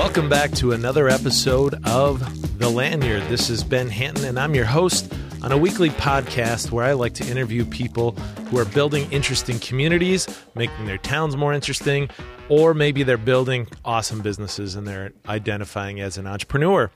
[0.00, 3.22] Welcome back to another episode of The Lanyard.
[3.24, 7.12] This is Ben Hanton, and I'm your host on a weekly podcast where I like
[7.16, 8.12] to interview people
[8.48, 12.08] who are building interesting communities, making their towns more interesting,
[12.48, 16.90] or maybe they're building awesome businesses and they're identifying as an entrepreneur.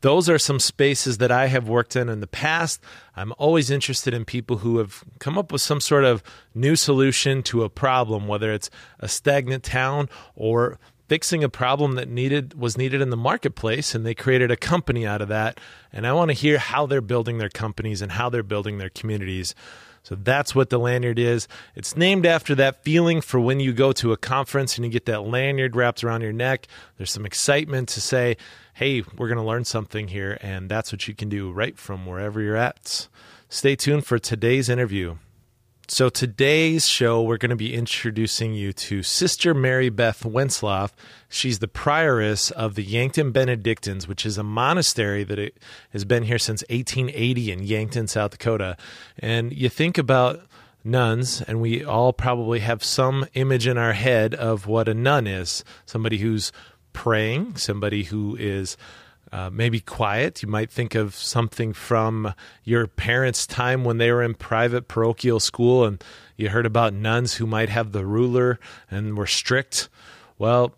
[0.00, 2.80] Those are some spaces that I have worked in in the past.
[3.14, 6.22] I'm always interested in people who have come up with some sort of
[6.54, 12.08] new solution to a problem, whether it's a stagnant town or fixing a problem that
[12.08, 15.58] needed was needed in the marketplace and they created a company out of that.
[15.92, 18.90] And i want to hear how they're building their companies and how they're building their
[18.90, 19.54] communities.
[20.02, 21.48] So that's what the lanyard is.
[21.74, 25.06] It's named after that feeling for when you go to a conference and you get
[25.06, 26.66] that lanyard wrapped around your neck.
[26.96, 28.36] There's some excitement to say
[28.74, 32.06] hey we're going to learn something here and that's what you can do right from
[32.06, 33.08] wherever you're at.
[33.48, 35.16] Stay tuned for today's interview
[35.90, 40.92] so today's show, we're going to be introducing you to Sister Maribeth Wentzlaff.
[41.30, 45.54] She's the prioress of the Yankton Benedictines, which is a monastery that
[45.90, 48.76] has been here since 1880 in Yankton, South Dakota.
[49.18, 50.42] And you think about
[50.84, 55.26] nuns, and we all probably have some image in our head of what a nun
[55.26, 56.52] is somebody who's
[56.92, 58.76] praying, somebody who is
[59.32, 60.42] uh, maybe quiet.
[60.42, 62.34] You might think of something from
[62.64, 66.02] your parents' time when they were in private parochial school and
[66.36, 68.58] you heard about nuns who might have the ruler
[68.90, 69.88] and were strict.
[70.38, 70.74] Well,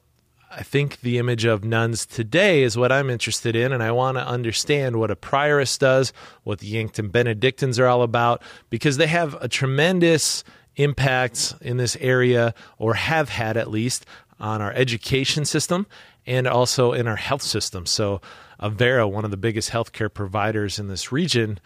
[0.51, 4.17] I think the image of nuns today is what I'm interested in, and I want
[4.17, 9.07] to understand what a prioress does, what the Yankton Benedictines are all about, because they
[9.07, 10.42] have a tremendous
[10.75, 14.07] impact in this area, or have had at least,
[14.41, 15.87] on our education system
[16.27, 17.87] and also in our health system.
[17.87, 18.21] So,
[18.61, 21.59] Avera, one of the biggest healthcare providers in this region,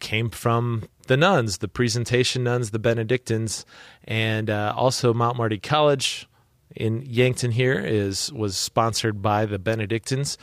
[0.00, 3.64] came from the nuns, the presentation nuns, the Benedictines,
[4.04, 6.28] and uh, also Mount Marty College
[6.76, 10.38] in Yankton here is was sponsored by the Benedictines.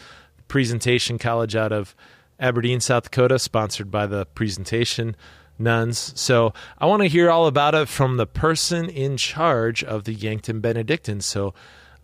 [0.48, 1.96] Presentation College out of
[2.40, 5.16] Aberdeen, South Dakota, sponsored by the Presentation
[5.58, 6.14] nuns.
[6.20, 10.14] So I want to hear all about it from the person in charge of the
[10.14, 11.26] Yankton Benedictines.
[11.26, 11.54] So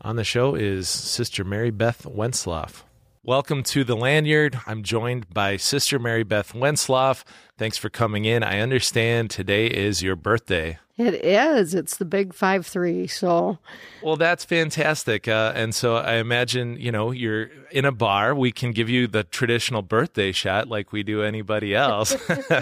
[0.04, 2.84] on the show is Sister Maribeth Wentzlaff.
[3.24, 4.60] Welcome to the Lanyard.
[4.66, 7.24] I'm joined by Sister Maribeth Wentzlaff.
[7.58, 8.44] Thanks for coming in.
[8.44, 10.80] I understand today is your birthday.
[11.02, 11.74] It is.
[11.74, 13.08] It's the big five three.
[13.08, 13.58] So,
[14.04, 15.28] well, that's fantastic.
[15.28, 18.36] Uh, and so I imagine you know you're in a bar.
[18.36, 22.16] We can give you the traditional birthday shot like we do anybody else.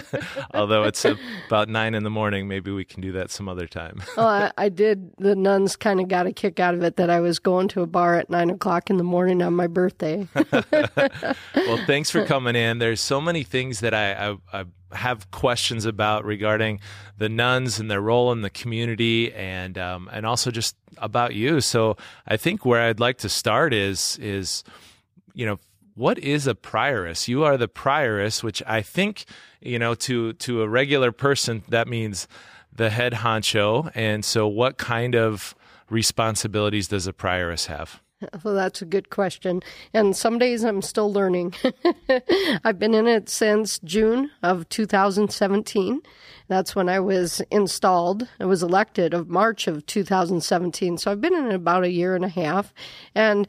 [0.54, 1.06] Although it's
[1.48, 4.02] about nine in the morning, maybe we can do that some other time.
[4.18, 5.12] well, I, I did.
[5.18, 7.82] The nuns kind of got a kick out of it that I was going to
[7.82, 10.28] a bar at nine o'clock in the morning on my birthday.
[10.72, 12.80] well, thanks for coming in.
[12.80, 16.80] There's so many things that I, I, I have questions about regarding
[17.18, 21.62] the nuns and their role in the community and um, and also just about you.
[21.62, 24.64] So I think where I'd like to start is is
[25.34, 25.60] you know
[25.96, 27.28] what is a prioress?
[27.28, 29.26] You are the prioress, which I think
[29.62, 32.28] you know to to a regular person that means
[32.74, 33.92] the head honcho.
[33.94, 35.56] And so, what kind of
[35.90, 38.02] responsibilities does a prioress have?
[38.44, 39.62] Well, that's a good question.
[39.94, 41.54] And some days I'm still learning.
[42.64, 46.02] I've been in it since June of 2017.
[46.48, 48.28] That's when I was installed.
[48.40, 50.98] I was elected of March of 2017.
[50.98, 52.74] So I've been in it about a year and a half.
[53.14, 53.48] And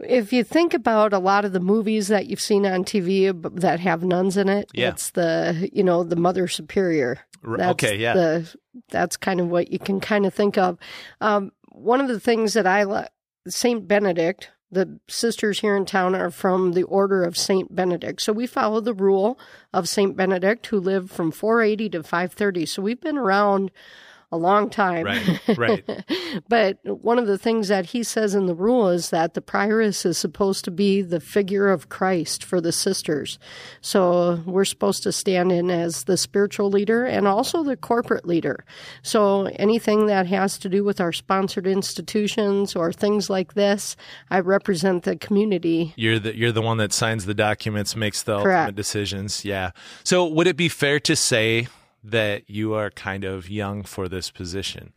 [0.00, 3.80] if you think about a lot of the movies that you've seen on TV that
[3.80, 4.88] have nuns in it, yeah.
[4.88, 7.20] it's the, you know, the Mother Superior.
[7.42, 8.14] That's okay, yeah.
[8.14, 8.54] The,
[8.88, 10.78] that's kind of what you can kind of think of.
[11.20, 13.08] Um, one of the things that I
[13.46, 18.20] Saint Benedict, the sisters here in town are from the order of Saint Benedict.
[18.20, 19.38] So we follow the rule
[19.72, 22.66] of Saint Benedict, who lived from 480 to 530.
[22.66, 23.70] So we've been around
[24.34, 25.06] a long time.
[25.06, 26.04] Right, right.
[26.48, 30.04] but one of the things that he says in the rule is that the prioress
[30.04, 33.38] is supposed to be the figure of Christ for the sisters.
[33.80, 38.64] So we're supposed to stand in as the spiritual leader and also the corporate leader.
[39.02, 43.96] So anything that has to do with our sponsored institutions or things like this,
[44.30, 45.94] I represent the community.
[45.96, 48.58] You're the you're the one that signs the documents, makes the Correct.
[48.58, 49.44] ultimate decisions.
[49.44, 49.70] Yeah.
[50.02, 51.68] So would it be fair to say
[52.04, 54.92] that you are kind of young for this position?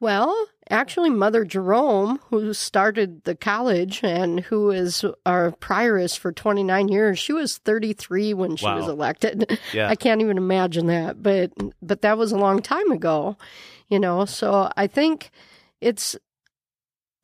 [0.00, 6.88] Well, actually, Mother Jerome, who started the college and who is our prioress for 29
[6.88, 8.76] years, she was 33 when she wow.
[8.76, 9.58] was elected.
[9.72, 9.88] Yeah.
[9.88, 11.52] I can't even imagine that, but
[11.82, 13.36] but that was a long time ago,
[13.88, 14.24] you know.
[14.24, 15.30] So I think
[15.80, 16.16] it's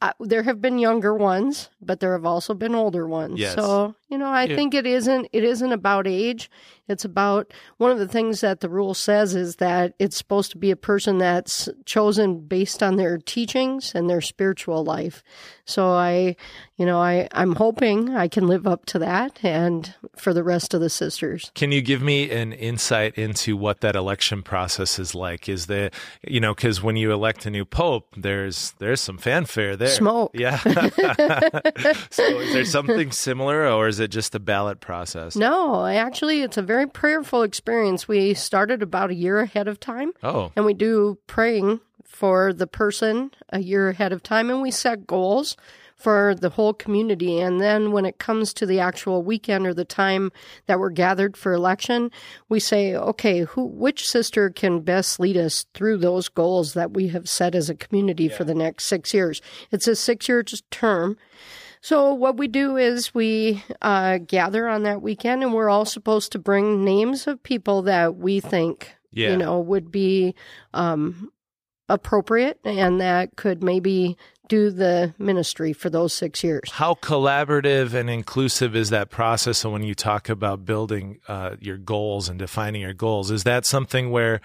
[0.02, 3.40] uh, there have been younger ones, but there have also been older ones.
[3.40, 3.54] Yes.
[3.54, 4.56] So you know, I yeah.
[4.56, 6.50] think it isn't it isn't about age.
[6.86, 10.58] It's about one of the things that the rule says is that it's supposed to
[10.58, 15.22] be a person that's chosen based on their teachings and their spiritual life.
[15.64, 16.36] So I,
[16.76, 20.74] you know, I, I'm hoping I can live up to that and for the rest
[20.74, 21.50] of the sisters.
[21.54, 25.48] Can you give me an insight into what that election process is like?
[25.48, 25.90] Is there,
[26.22, 29.88] you know, because when you elect a new pope, there's there's some fanfare there.
[29.88, 30.32] Smoke.
[30.34, 30.58] Yeah.
[32.10, 35.36] so is there something similar or is it just the ballot process?
[35.36, 38.08] No, actually, it's a very prayerful experience.
[38.08, 40.10] We started about a year ahead of time.
[40.20, 40.50] Oh.
[40.56, 45.06] And we do praying for the person a year ahead of time, and we set
[45.06, 45.56] goals
[45.94, 47.38] for the whole community.
[47.38, 50.32] And then when it comes to the actual weekend or the time
[50.66, 52.10] that we're gathered for election,
[52.48, 57.08] we say, okay, who, which sister can best lead us through those goals that we
[57.08, 58.36] have set as a community yeah.
[58.36, 59.40] for the next six years?
[59.70, 60.42] It's a six year
[60.72, 61.16] term.
[61.84, 66.32] So what we do is we uh, gather on that weekend, and we're all supposed
[66.32, 69.32] to bring names of people that we think yeah.
[69.32, 70.34] you know would be
[70.72, 71.30] um,
[71.90, 74.16] appropriate and that could maybe
[74.48, 76.70] do the ministry for those six years.
[76.70, 79.58] How collaborative and inclusive is that process?
[79.58, 83.66] So when you talk about building uh, your goals and defining your goals, is that
[83.66, 84.40] something where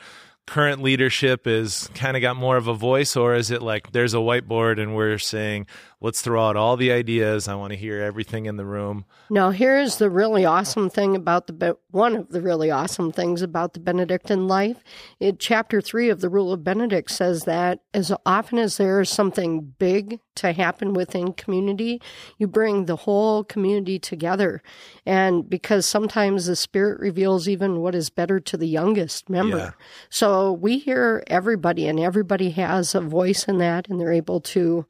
[0.50, 4.16] current leadership is kind of got more of a voice, or is it like there's
[4.16, 5.68] a whiteboard and we're saying,
[6.02, 7.48] let's throw out all the ideas.
[7.48, 9.06] I want to hear everything in the room.
[9.30, 13.74] Now, here's the really awesome thing about the one of the really awesome things about
[13.74, 14.78] the Benedictine life.
[15.20, 19.10] In chapter three of the Rule of Benedict says that as often as there is
[19.10, 22.02] something big to happen within community,
[22.38, 24.62] you bring the whole community together.
[25.06, 29.58] And because sometimes the Spirit reveals even what is better to the youngest member.
[29.58, 29.72] Yeah.
[30.10, 34.86] So we hear everybody, and everybody has a voice in that, and they're able to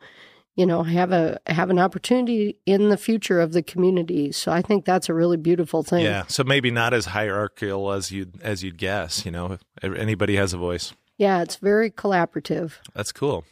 [0.59, 4.33] you know have a have an opportunity in the future of the community.
[4.33, 6.03] So i think that's a really beautiful thing.
[6.03, 6.25] Yeah.
[6.27, 10.53] So maybe not as hierarchical as you as you'd guess you know if anybody has
[10.53, 10.91] a voice.
[11.17, 12.73] Yeah it's very collaborative.
[12.93, 13.45] That's cool.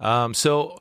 [0.00, 0.78] Um, so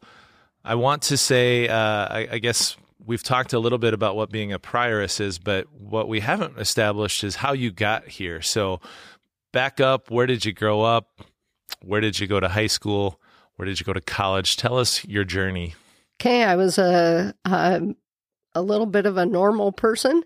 [0.64, 4.32] i want to say uh, I, I guess we've talked a little bit about what
[4.32, 8.42] being a prioress is but what we haven't established is how you got here.
[8.42, 8.80] So
[9.52, 11.20] back up where did you grow up?
[11.84, 13.20] Where did you go to high school
[13.56, 14.58] where did you go to college?
[14.58, 15.76] Tell us your journey.
[16.20, 17.82] Okay, I was a, a,
[18.54, 20.24] a little bit of a normal person.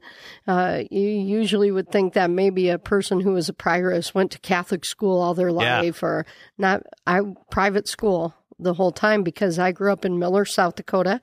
[0.48, 4.40] Uh, you usually would think that maybe a person who was a prioress went to
[4.40, 6.08] Catholic school all their life, yeah.
[6.08, 6.26] or
[6.58, 6.84] not.
[7.08, 11.22] I private school the whole time because I grew up in Miller, South Dakota,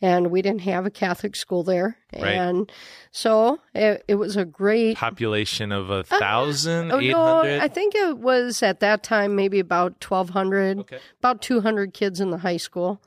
[0.00, 1.98] and we didn't have a Catholic school there.
[2.12, 2.34] Right.
[2.34, 2.70] And
[3.10, 7.94] so it, it, was a great population of a uh, thousand, uh, no, I think
[7.94, 10.98] it was at that time maybe about 1,200, okay.
[11.18, 13.02] about 200 kids in the high school.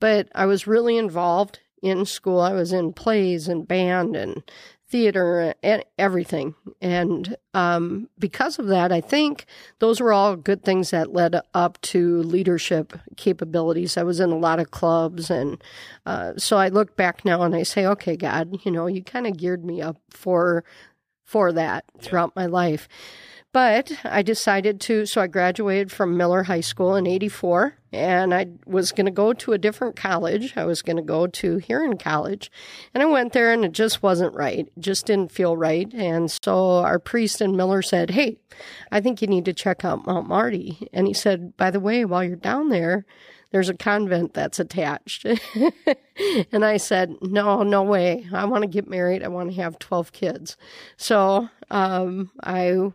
[0.00, 2.40] But I was really involved in school.
[2.40, 4.42] I was in plays and band and
[4.92, 6.54] theater and everything.
[6.82, 9.46] And um, because of that, I think
[9.78, 13.96] those were all good things that led up to leadership capabilities.
[13.96, 15.30] I was in a lot of clubs.
[15.30, 15.64] And
[16.04, 19.26] uh, so I look back now and I say, okay, God, you know, you kind
[19.26, 20.62] of geared me up for
[21.24, 22.42] for that throughout yeah.
[22.42, 22.86] my life.
[23.50, 28.46] But I decided to, so I graduated from Miller High School in 84, and I
[28.66, 30.56] was going to go to a different college.
[30.56, 32.50] I was going to go to Huron College.
[32.94, 34.60] And I went there, and it just wasn't right.
[34.60, 35.92] It just didn't feel right.
[35.92, 38.38] And so our priest and Miller said, Hey,
[38.90, 40.88] I think you need to check out Mount Marty.
[40.92, 43.04] And he said, By the way, while you're down there,
[43.52, 45.26] there's a convent that's attached.
[46.52, 48.26] and I said, no, no way.
[48.32, 49.22] I want to get married.
[49.22, 50.56] I want to have 12 kids.
[50.96, 52.92] So um, I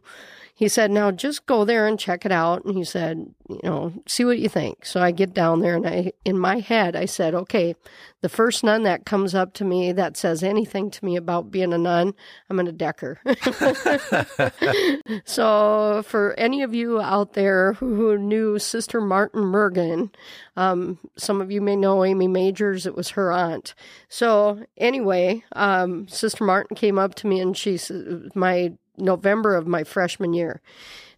[0.57, 2.65] he said, now just go there and check it out.
[2.65, 4.87] And he said, you know, see what you think.
[4.87, 7.75] So I get down there and I, in my head, I said, okay,
[8.21, 11.73] the first nun that comes up to me that says anything to me about being
[11.73, 12.11] a nun,
[12.49, 13.19] I'm going to deck her.
[15.25, 20.11] so for any of you out there who knew Sister Martin Mergen,
[20.55, 22.87] um, some of you may know Amy Majors.
[22.87, 23.75] It was her aunt.
[24.09, 29.67] So anyway, um, Sister Martin came up to me and she said, my November of
[29.67, 30.61] my freshman year.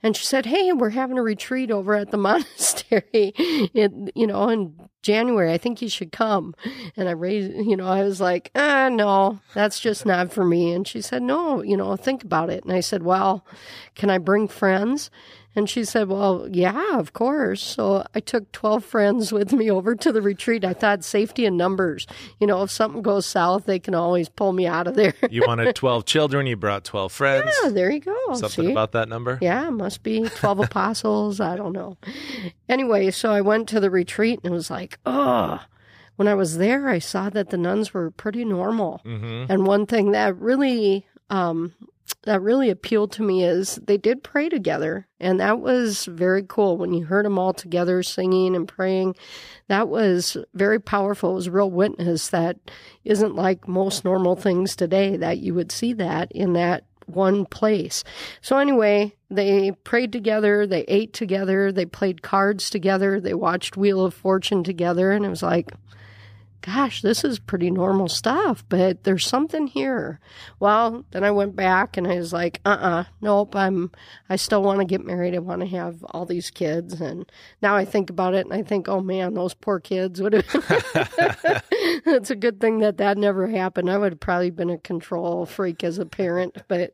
[0.01, 3.33] And she said, Hey, we're having a retreat over at the monastery,
[3.74, 5.51] in, you know, in January.
[5.51, 6.55] I think you should come.
[6.95, 10.71] And I raised, you know, I was like, ah, no, that's just not for me.
[10.71, 12.63] And she said, No, you know, think about it.
[12.63, 13.45] And I said, Well,
[13.95, 15.09] can I bring friends?
[15.56, 17.62] And she said, Well, yeah, of course.
[17.62, 20.63] So I took 12 friends with me over to the retreat.
[20.63, 22.06] I thought safety in numbers.
[22.39, 25.13] You know, if something goes south, they can always pull me out of there.
[25.29, 27.51] you wanted 12 children, you brought 12 friends.
[27.63, 28.15] Yeah, there you go.
[28.36, 28.72] Something See?
[28.72, 29.39] about that number?
[29.41, 31.39] Yeah, must be 12 apostles.
[31.39, 31.98] I don't know.
[32.68, 35.60] Anyway, so I went to the retreat and it was like, oh,
[36.15, 39.01] when I was there, I saw that the nuns were pretty normal.
[39.06, 39.51] Mm-hmm.
[39.51, 41.74] And one thing that really um,
[42.23, 45.07] that really appealed to me is they did pray together.
[45.19, 49.15] And that was very cool when you heard them all together singing and praying.
[49.67, 51.31] That was very powerful.
[51.31, 52.57] It was real witness that
[53.05, 58.03] isn't like most normal things today that you would see that in that one place.
[58.41, 64.05] So anyway, they prayed together, they ate together, they played cards together, they watched Wheel
[64.05, 65.71] of Fortune together, and it was like,
[66.61, 70.19] gosh, this is pretty normal stuff, but there's something here.
[70.59, 73.91] Well, then I went back and I was like, uh uh nope, I'm,
[74.29, 75.35] I still want to get married.
[75.35, 76.99] I want to have all these kids.
[76.99, 77.29] And
[77.61, 80.45] now I think about it and I think, oh man, those poor kids would have,
[81.71, 83.89] it's a good thing that that never happened.
[83.89, 86.57] I would have probably been a control freak as a parent.
[86.67, 86.93] But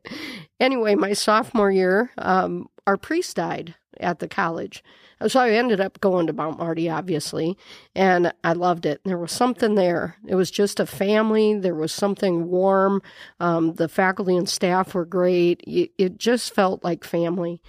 [0.60, 4.84] anyway, my sophomore year, um, our priest died at the college.
[5.28, 7.58] So I ended up going to Mount Marty, obviously,
[7.96, 9.02] and I loved it.
[9.06, 10.18] There was something there.
[10.28, 11.58] It was just a family.
[11.58, 13.02] There was something warm.
[13.40, 15.62] Um, the faculty and staff were great.
[15.66, 17.62] It, it just felt like family.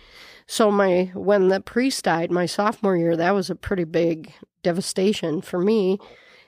[0.49, 4.33] So my when the priest died, my sophomore year, that was a pretty big
[4.63, 5.99] devastation for me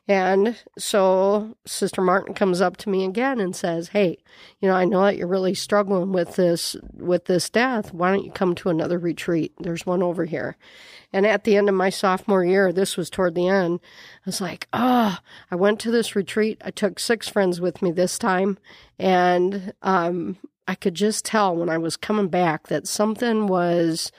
[0.09, 4.17] and so Sister Martin comes up to me again and says, "Hey,
[4.59, 7.93] you know, I know that you're really struggling with this with this death.
[7.93, 9.53] Why don't you come to another retreat?
[9.61, 10.57] There's one over here."
[11.13, 14.41] And at the end of my sophomore year, this was toward the end, I was
[14.41, 15.19] like, "Oh,
[15.51, 16.61] I went to this retreat.
[16.65, 18.59] I took six friends with me this time,
[18.99, 24.11] and um, I could just tell when I was coming back that something was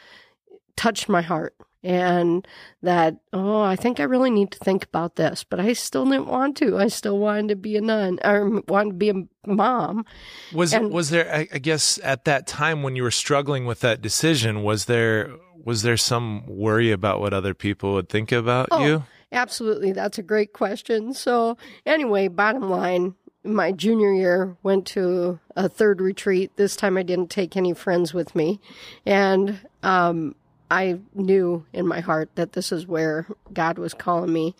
[0.75, 2.47] touched my heart." And
[2.81, 6.27] that oh i think i really need to think about this but i still didn't
[6.27, 6.77] want to.
[6.77, 10.05] I still wanted to be a nun or wanted to be a mom.
[10.53, 14.01] Was and, was there I, guess at that time when you were struggling with that
[14.01, 15.31] decision was there
[15.63, 19.03] was there some worry about what other people would think about oh, you?
[19.31, 19.91] absolutely.
[19.91, 21.13] That's a great question.
[21.13, 26.51] So anyway bottom line my junior year went to a third retreat.
[26.57, 28.59] This time i didn't take any friends with me.
[29.05, 30.35] And um,
[30.71, 34.55] I knew in my heart that this is where God was calling me.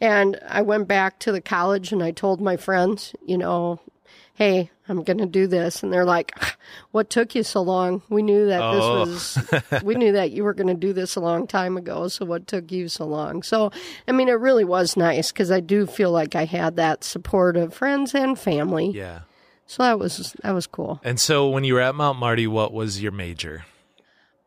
[0.00, 3.80] And I went back to the college and I told my friends, you know,
[4.34, 5.82] hey, I'm going to do this.
[5.82, 6.56] And they're like, ah,
[6.92, 8.00] what took you so long?
[8.08, 9.04] We knew that oh.
[9.04, 12.08] this was, we knew that you were going to do this a long time ago.
[12.08, 13.42] So what took you so long?
[13.42, 13.70] So,
[14.08, 17.58] I mean, it really was nice because I do feel like I had that support
[17.58, 18.92] of friends and family.
[18.92, 19.20] Yeah.
[19.66, 21.00] So that was, that was cool.
[21.04, 23.66] And so when you were at Mount Marty, what was your major?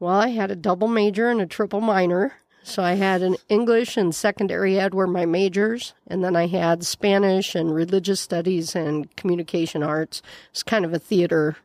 [0.03, 2.33] Well, I had a double major and a triple minor.
[2.61, 6.83] So I had an English and secondary ed were my majors, and then I had
[6.83, 10.21] Spanish and religious studies and communication arts.
[10.51, 11.55] It's kind of a theater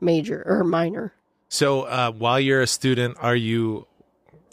[0.00, 1.12] major or minor.
[1.48, 3.86] So uh, while you're a student, are you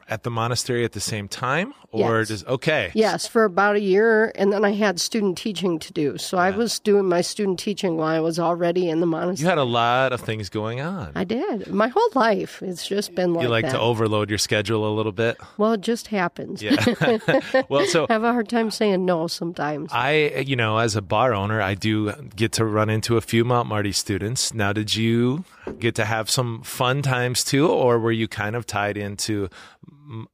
[0.08, 2.28] at the monastery at the same time or yes.
[2.30, 2.92] does okay.
[2.96, 6.18] Yes for about a year and then i had student teaching to do.
[6.18, 6.44] So yeah.
[6.44, 9.46] i was doing my student teaching while i was already in the monastery.
[9.46, 11.12] You had a lot of things going on.
[11.16, 11.68] I did.
[11.68, 13.74] My whole life it's just been like you like that.
[13.74, 15.38] to overload your schedule a little bit?
[15.58, 16.62] Well it just happens.
[16.62, 16.76] Yeah.
[17.70, 19.92] Well so i have a hard time saying no sometimes.
[19.94, 23.46] I you know as a bar owner i do get to run into a few
[23.46, 24.54] mount marty students.
[24.54, 25.46] Now did you
[25.80, 29.50] get to have some fun times too or were you kind of tied into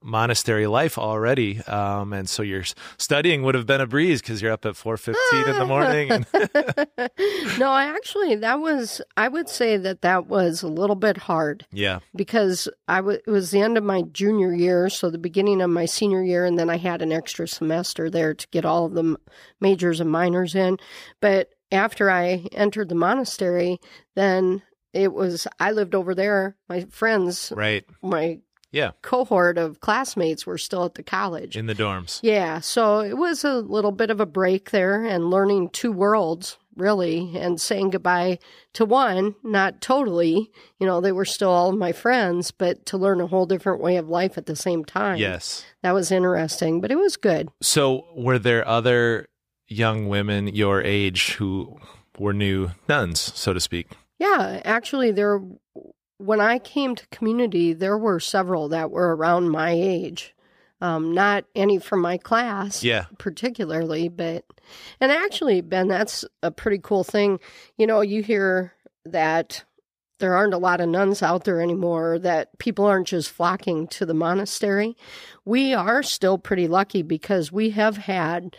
[0.03, 2.63] monastery life already, um, and so your
[2.98, 6.12] studying would have been a breeze because you're up at four fifteen in the morning.
[6.12, 6.25] And
[7.59, 11.65] no, I actually that was I would say that that was a little bit hard.
[11.71, 15.62] Yeah, because I w- it was the end of my junior year, so the beginning
[15.62, 18.86] of my senior year, and then I had an extra semester there to get all
[18.86, 19.17] of the
[19.59, 20.77] majors and minors in.
[21.21, 23.79] But after I entered the monastery,
[24.15, 26.55] then it was I lived over there.
[26.67, 28.39] My friends, right, my
[28.71, 32.19] yeah cohort of classmates were still at the college in the dorms.
[32.23, 36.57] Yeah, so it was a little bit of a break there and learning two worlds
[36.79, 38.39] really and saying goodbye
[38.73, 40.49] to one, not totally,
[40.79, 43.97] you know, they were still all my friends, but to learn a whole different way
[43.97, 45.17] of life at the same time.
[45.17, 45.65] Yes.
[45.83, 47.49] That was interesting, but it was good.
[47.61, 49.27] So, were there other
[49.67, 51.77] young women your age who
[52.17, 53.88] were new nuns, so to speak?
[54.17, 55.41] Yeah, actually, there
[56.19, 60.35] when I came to community, there were several that were around my age.
[60.81, 64.45] Um, not any from my class, yeah, particularly, but
[65.01, 67.39] and actually, Ben, that's a pretty cool thing.
[67.77, 68.73] You know, you hear
[69.03, 69.65] that
[70.19, 74.05] there aren't a lot of nuns out there anymore, that people aren't just flocking to
[74.05, 74.95] the monastery.
[75.43, 78.55] We are still pretty lucky because we have had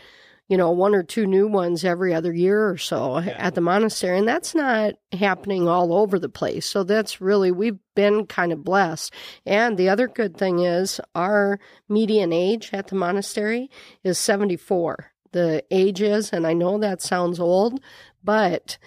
[0.51, 3.31] you know, one or two new ones every other year or so yeah.
[3.37, 4.19] at the monastery.
[4.19, 6.65] And that's not happening all over the place.
[6.65, 9.13] So that's really, we've been kind of blessed.
[9.45, 13.71] And the other good thing is our median age at the monastery
[14.03, 15.13] is 74.
[15.31, 17.79] The age is, and I know that sounds old,
[18.21, 18.77] but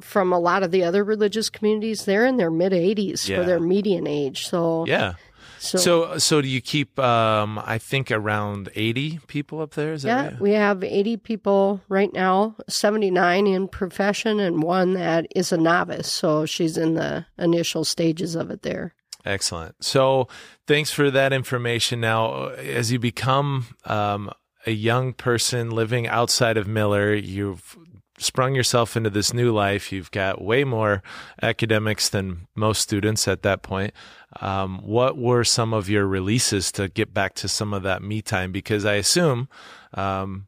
[0.00, 3.36] from a lot of the other religious communities, they're in their mid 80s Yeah.
[3.36, 4.48] for their median age.
[4.48, 5.14] So, Yeah.
[5.62, 6.98] So, So, so do you keep?
[6.98, 9.92] Um, I think around eighty people up there.
[9.92, 10.40] Is that yeah, right?
[10.40, 16.10] we have 80 people right now, 79 in profession, and one that is a novice.
[16.10, 18.94] So she's in the initial stages of it there.
[19.24, 19.76] Excellent.
[19.84, 20.26] So,
[20.66, 22.00] thanks for that information.
[22.00, 24.32] Now, as you become um,
[24.66, 27.76] a young person living outside of Miller, you've
[28.22, 29.92] sprung yourself into this new life.
[29.92, 31.02] You've got way more
[31.42, 33.92] academics than most students at that point.
[34.40, 38.22] Um, what were some of your releases to get back to some of that me
[38.22, 38.52] time?
[38.52, 39.48] Because I assume,
[39.94, 40.46] um,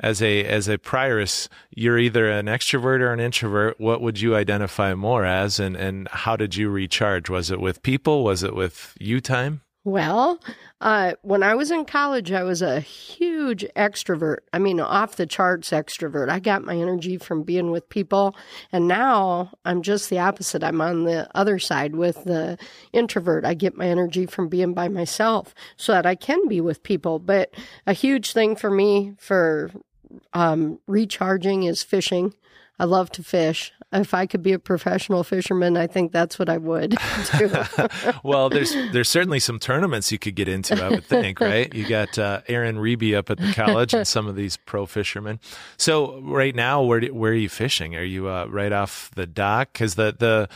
[0.00, 3.80] as a as a prioress, you're either an extrovert or an introvert.
[3.80, 7.30] What would you identify more as, and and how did you recharge?
[7.30, 8.24] Was it with people?
[8.24, 9.62] Was it with you time?
[9.86, 10.40] Well,
[10.80, 14.38] uh, when I was in college, I was a huge extrovert.
[14.50, 16.30] I mean, off the charts extrovert.
[16.30, 18.34] I got my energy from being with people.
[18.72, 20.64] And now I'm just the opposite.
[20.64, 22.56] I'm on the other side with the
[22.94, 23.44] introvert.
[23.44, 27.18] I get my energy from being by myself so that I can be with people.
[27.18, 27.54] But
[27.86, 29.70] a huge thing for me for
[30.32, 32.32] um, recharging is fishing.
[32.78, 33.70] I love to fish.
[33.94, 36.96] If I could be a professional fisherman, I think that's what I would
[37.38, 37.52] do.
[38.24, 40.82] well, there's there's certainly some tournaments you could get into.
[40.82, 41.72] I would think, right?
[41.72, 45.38] You got uh, Aaron Reby up at the college and some of these pro fishermen.
[45.76, 47.94] So right now, where do, where are you fishing?
[47.94, 49.72] Are you uh, right off the dock?
[49.72, 50.48] Because the the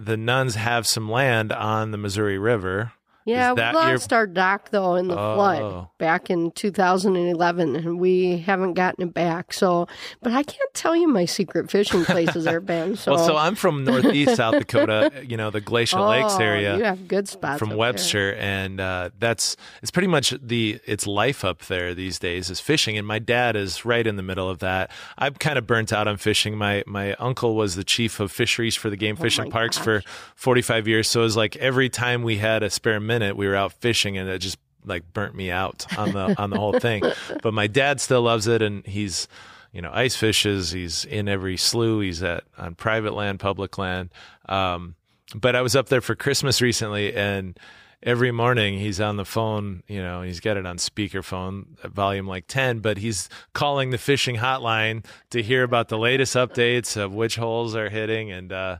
[0.00, 2.92] the nuns have some land on the Missouri River.
[3.24, 5.34] Yeah, we your- lost our dock though in the Oh.
[5.34, 9.52] flood back in 2011, and we haven't gotten it back.
[9.52, 9.86] So,
[10.22, 12.96] but I can't tell you my secret fishing places there, Ben.
[13.02, 15.10] So, Well, so I'm from northeast South Dakota.
[15.32, 16.76] You know, the Glacial Lakes Oh, area.
[16.76, 21.44] You have good spots from Webster, and uh, that's it's pretty much the it's life
[21.44, 22.98] up there these days is fishing.
[22.98, 24.90] And my dad is right in the middle of that.
[25.16, 26.56] I'm kind of burnt out on fishing.
[26.56, 30.02] My my uncle was the chief of fisheries for the game Oh and parks for
[30.34, 33.56] 45 years, so it was like every time we had a spare minute, we were
[33.56, 37.02] out fishing, and it just like burnt me out on the on the whole thing.
[37.42, 39.28] But my dad still loves it, and he's
[39.72, 40.70] you know ice fishes.
[40.70, 42.02] He's in every slough.
[42.02, 44.10] He's at on private land, public land.
[44.48, 44.94] Um,
[45.34, 47.58] but I was up there for Christmas recently, and
[48.02, 49.82] every morning he's on the phone.
[49.88, 54.36] You know, he's got it on speakerphone, volume like ten, but he's calling the fishing
[54.36, 58.30] hotline to hear about the latest updates of which holes are hitting.
[58.30, 58.78] And uh,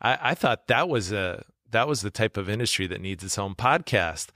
[0.00, 3.36] I, I thought that was a that was the type of industry that needs its
[3.36, 4.28] own podcast.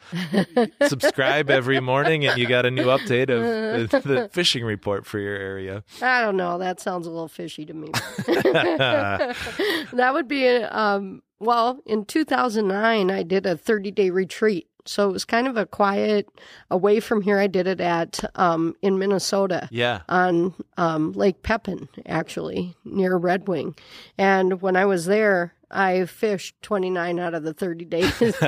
[0.89, 5.21] Subscribe every morning, and you got a new update of the, the fishing report for
[5.21, 5.85] your area.
[6.03, 6.59] I don't know.
[6.59, 7.91] That sounds a little fishy to me.
[8.27, 11.81] that would be um, well.
[11.87, 14.69] In 2009, I did a 30 day retreat.
[14.85, 16.29] So it was kind of a quiet,
[16.71, 17.39] away from here.
[17.39, 19.69] I did it at um, in Minnesota.
[19.71, 20.01] Yeah.
[20.09, 23.77] on um, Lake Pepin, actually, near Red Wing.
[24.17, 28.19] And when I was there, I fished 29 out of the 30 days.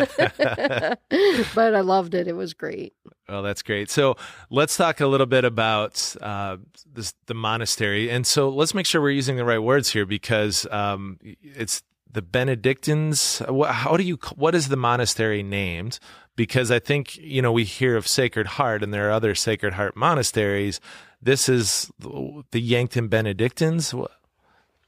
[1.55, 2.27] but I loved it.
[2.27, 2.95] It was great.
[3.29, 3.91] Well, that's great.
[3.91, 4.17] So
[4.49, 6.57] let's talk a little bit about uh,
[6.91, 8.11] this, the monastery.
[8.11, 12.23] And so let's make sure we're using the right words here because um, it's the
[12.23, 13.39] Benedictines.
[13.39, 14.19] How do you?
[14.35, 15.99] What is the monastery named?
[16.37, 19.75] Because I think you know we hear of Sacred Heart, and there are other Sacred
[19.75, 20.81] Heart monasteries.
[21.23, 23.95] This is the Yankton Benedictines.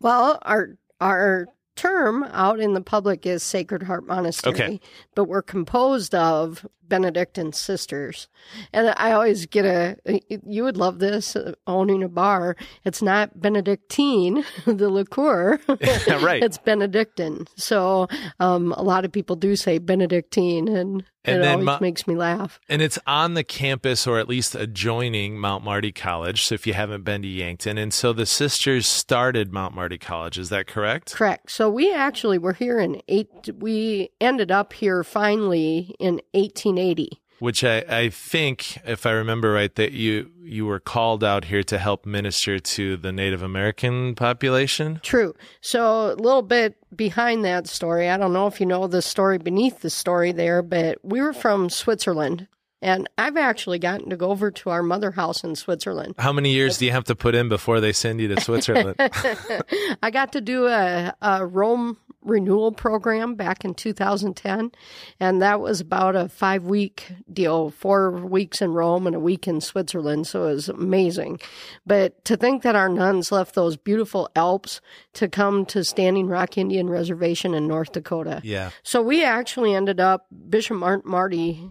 [0.01, 1.47] Well, our our
[1.83, 4.81] term out in the public is Sacred Heart Monastery, Okay.
[5.15, 8.29] but we're composed of Benedictine sisters.
[8.71, 9.97] And I always get a,
[10.29, 12.55] you would love this uh, owning a bar.
[12.85, 15.59] It's not Benedictine, the liqueur.
[15.69, 16.43] right.
[16.43, 17.47] It's Benedictine.
[17.57, 18.09] So
[18.41, 22.15] um, a lot of people do say Benedictine, and, And it always mo- makes me
[22.15, 22.61] laugh.
[22.69, 26.45] And it's on the campus or at least adjoining Mount Marty College.
[26.45, 27.79] So if you haven't been to Yankton.
[27.79, 30.37] And so the sisters started Mount Marty College.
[30.37, 31.15] Is that correct?
[31.15, 31.51] Correct.
[31.51, 33.29] So we actually were here in eight.
[33.59, 36.82] We ended up here finally in 1880.
[37.39, 41.63] Which I, I think, if I remember right, that you you were called out here
[41.65, 45.01] to help minister to the Native American population.
[45.03, 45.35] True.
[45.61, 48.09] So a little bit behind that story.
[48.09, 51.33] I don't know if you know the story beneath the story there, but we were
[51.33, 52.47] from Switzerland.
[52.83, 56.17] And I've actually gotten to go over to our mother house in Switzerland.
[56.19, 58.97] How many years do you have to put in before they send you to Switzerland?
[60.03, 64.73] I got to do a, a Rome renewal program back in 2010,
[65.21, 69.49] and that was about a five week deal four weeks in Rome and a week
[69.49, 70.27] in Switzerland.
[70.27, 71.41] So it was amazing.
[71.87, 74.81] But to think that our nuns left those beautiful Alps
[75.15, 78.41] to come to Standing Rock Indian Reservation in North Dakota.
[78.45, 78.71] yeah.
[78.83, 81.69] So we actually ended up, Bishop Martin Marty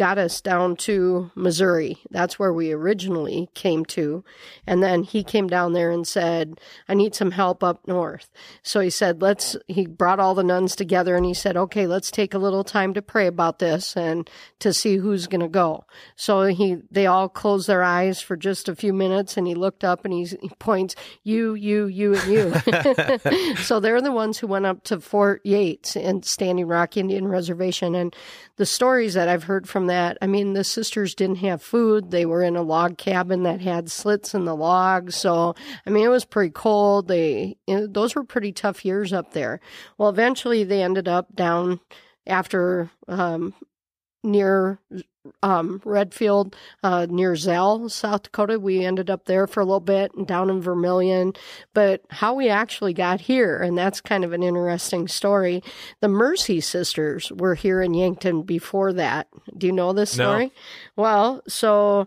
[0.00, 1.98] got us down to Missouri.
[2.10, 4.24] That's where we originally came to.
[4.66, 6.58] And then he came down there and said,
[6.88, 8.30] I need some help up north.
[8.62, 12.10] So he said, let's, he brought all the nuns together and he said, okay, let's
[12.10, 15.84] take a little time to pray about this and to see who's going to go.
[16.16, 19.84] So he, they all closed their eyes for just a few minutes and he looked
[19.84, 23.54] up and he, he points, you, you, you, and you.
[23.64, 27.94] so they're the ones who went up to Fort Yates and Standing Rock Indian Reservation.
[27.94, 28.16] And
[28.56, 30.16] the stories that I've heard from that.
[30.22, 32.10] I mean, the sisters didn't have food.
[32.10, 35.16] They were in a log cabin that had slits in the logs.
[35.16, 35.54] So,
[35.86, 37.08] I mean, it was pretty cold.
[37.08, 39.60] They, those were pretty tough years up there.
[39.98, 41.80] Well, eventually they ended up down
[42.26, 43.54] after, um,
[44.22, 44.78] near
[45.42, 48.58] um, Redfield, uh, near Zell, South Dakota.
[48.58, 51.34] We ended up there for a little bit and down in Vermillion.
[51.74, 55.62] But how we actually got here, and that's kind of an interesting story.
[56.00, 59.28] The Mercy sisters were here in Yankton before that.
[59.56, 60.46] Do you know this story?
[60.46, 61.02] No.
[61.02, 62.06] Well, so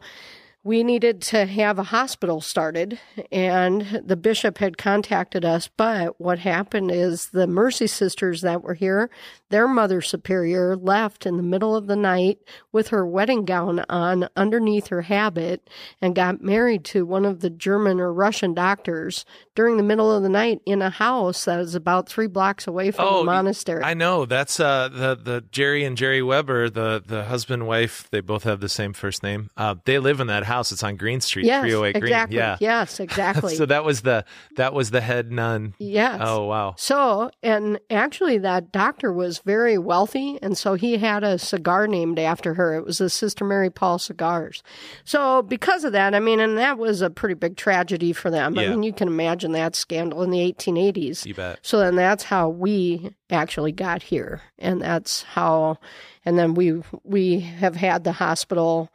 [0.65, 2.97] we needed to have a hospital started
[3.31, 8.73] and the bishop had contacted us but what happened is the mercy sisters that were
[8.73, 9.09] here
[9.49, 12.39] their mother superior left in the middle of the night
[12.71, 15.69] with her wedding gown on underneath her habit
[16.01, 20.23] and got married to one of the german or russian doctors during the middle of
[20.23, 23.83] the night in a house that is about three blocks away from Oh, the monastery
[23.83, 28.07] I know that's uh, the the Jerry and Jerry Weber, the the husband and wife.
[28.11, 29.49] They both have the same first name.
[29.57, 30.71] Uh, they live in that house.
[30.71, 32.39] It's on Green Street, yes 308 exactly Green.
[32.45, 32.57] Yeah.
[32.59, 35.73] yes exactly so that was the that was the head nun.
[35.77, 36.75] yes Oh wow.
[36.77, 42.17] So, and actually, that doctor was very wealthy, and so he had a cigar named
[42.19, 42.75] after her.
[42.75, 44.63] It was the Sister Mary Paul cigars.
[45.05, 48.57] So, because of that, I mean, and that was a pretty big tragedy for them.
[48.57, 51.25] I mean, you can imagine that scandal in the 1880s.
[51.25, 51.59] You bet.
[51.61, 55.77] So then that's how we actually got here, and that's how,
[56.25, 58.89] and then we we have had the hospital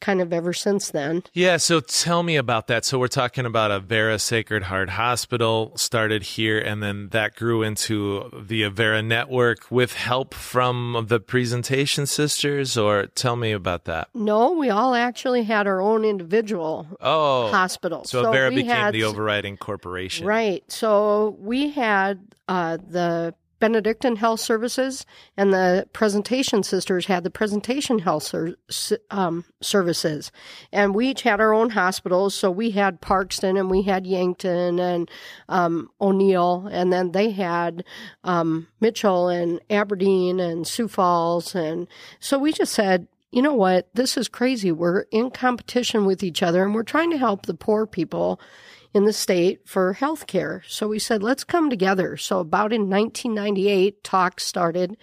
[0.00, 1.22] kind of ever since then.
[1.32, 2.84] Yeah, so tell me about that.
[2.84, 8.30] So we're talking about Avera Sacred Heart Hospital started here, and then that grew into
[8.32, 12.76] the Avera network with help from the Presentation Sisters.
[12.76, 14.08] Or tell me about that.
[14.14, 18.10] No, we all actually had our own individual Oh, hospitals.
[18.10, 20.26] so Avera became had the overriding corporation.
[20.26, 20.64] Right.
[20.70, 28.00] So we had uh, the Benedictine Health Services and the Presentation Sisters had the Presentation
[28.00, 28.56] Health ser-
[29.10, 30.32] um, Services.
[30.72, 32.34] And we each had our own hospitals.
[32.34, 35.10] So we had Parkston and we had Yankton and
[35.48, 36.68] um, O'Neill.
[36.72, 37.84] And then they had
[38.24, 41.54] um, Mitchell and Aberdeen and Sioux Falls.
[41.54, 41.86] And
[42.18, 43.88] so we just said, you know what?
[43.94, 44.72] This is crazy.
[44.72, 48.40] We're in competition with each other and we're trying to help the poor people
[48.92, 50.62] in the state for health care.
[50.66, 52.16] So we said, let's come together.
[52.16, 54.96] So about in 1998, talks started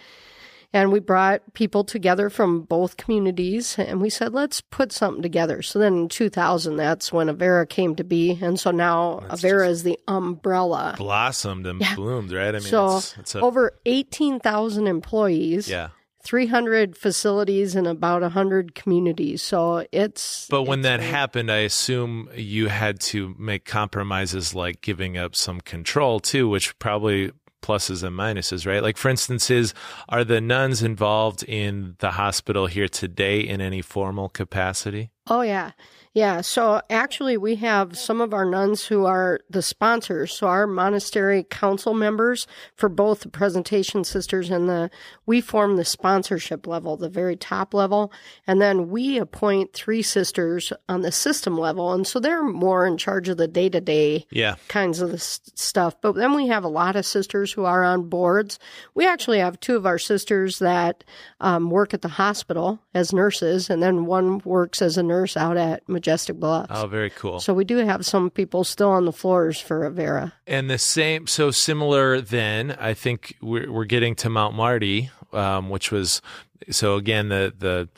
[0.74, 5.62] and we brought people together from both communities and we said, let's put something together.
[5.62, 8.38] So then in 2000, that's when Avera came to be.
[8.42, 10.96] And so now Avera is the umbrella.
[10.98, 12.50] Blossomed and bloomed, right?
[12.50, 15.70] I mean, So it's, it's a, over 18,000 employees.
[15.70, 15.90] yeah.
[16.28, 19.42] 300 facilities and about 100 communities.
[19.42, 20.46] So it's.
[20.50, 21.10] But when it's that great.
[21.10, 26.78] happened, I assume you had to make compromises like giving up some control too, which
[26.80, 27.32] probably
[27.64, 28.84] pluses and minuses, right?
[28.84, 29.74] Like for instance, is
[30.10, 35.12] are the nuns involved in the hospital here today in any formal capacity?
[35.30, 35.72] Oh, yeah.
[36.18, 36.42] Yeah.
[36.42, 40.34] So actually, we have some of our nuns who are the sponsors.
[40.34, 44.90] So our monastery council members for both the presentation sisters and the,
[45.28, 48.12] we form the sponsorship level, the very top level.
[48.48, 51.94] And then we appoint three sisters on the system level.
[51.94, 54.26] And so they're more in charge of the day to day
[54.70, 56.02] kinds of stuff.
[56.02, 58.58] But then we have a lot of sisters who are on boards.
[58.96, 61.04] We actually have two of our sisters that
[61.42, 65.58] um, work at the hospital as nurses, and then one works as a nurse out
[65.58, 66.68] at Majestic Bluffs.
[66.70, 67.40] Oh, very cool.
[67.40, 70.34] So we do have some people still on the floors for Avera.
[70.46, 75.70] And the same, so similar then, I think we're, we're getting to Mount Marty, um,
[75.70, 76.22] which was,
[76.70, 77.90] so again, the, the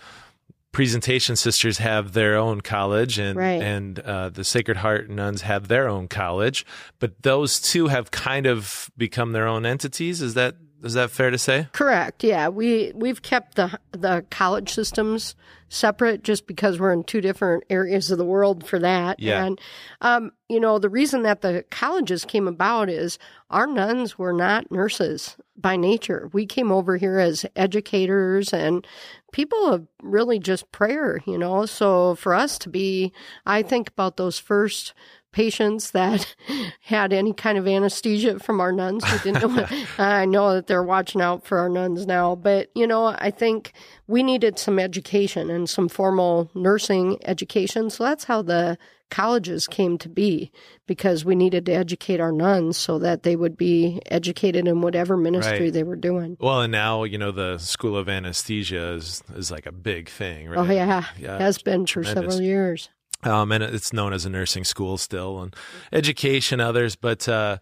[0.71, 3.62] presentation sisters have their own college and, Right.
[3.62, 6.65] and, uh, the Sacred Heart nuns have their own college,
[6.99, 10.21] but those two have kind of become their own entities.
[10.21, 11.67] Is that, is that fair to say?
[11.73, 12.23] Correct.
[12.23, 15.35] Yeah, we we've kept the the college systems
[15.69, 19.19] separate just because we're in two different areas of the world for that.
[19.19, 19.43] Yeah.
[19.43, 19.61] And
[20.01, 24.71] um, you know, the reason that the colleges came about is our nuns were not
[24.71, 26.29] nurses by nature.
[26.33, 28.85] We came over here as educators and
[29.31, 31.65] people of really just prayer, you know.
[31.65, 33.13] So for us to be
[33.45, 34.93] I think about those first
[35.31, 36.35] patients that
[36.81, 39.03] had any kind of anesthesia from our nuns.
[39.11, 39.67] We didn't know.
[39.97, 43.73] I know that they're watching out for our nuns now, but you know, I think
[44.07, 47.89] we needed some education and some formal nursing education.
[47.89, 48.77] So that's how the
[49.11, 50.51] colleges came to be
[50.85, 55.17] because we needed to educate our nuns so that they would be educated in whatever
[55.17, 55.73] ministry Right.
[55.73, 56.37] they were doing.
[56.39, 60.47] Well, and now you know the School of Anesthesia is is like a big thing,
[60.49, 60.59] right?
[60.59, 62.33] Oh yeah, Yeah, has been for tremendous.
[62.33, 62.89] several years.
[63.23, 65.55] Um, and it's known as a nursing school still, and
[65.91, 66.95] education others.
[66.95, 67.58] But uh,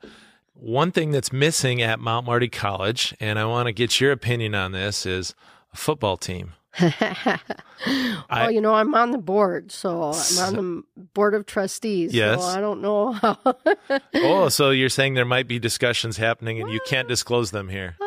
[0.53, 4.55] one thing that's missing at Mount Marty College, and I want to get your opinion
[4.55, 5.35] on this, is
[5.73, 6.53] a football team.
[8.29, 12.13] oh, you know, I'm on the board, so I'm on the board of trustees.
[12.13, 12.39] Yes.
[12.41, 13.37] So I don't know how.
[14.15, 17.95] oh, so you're saying there might be discussions happening, and you can't disclose them here.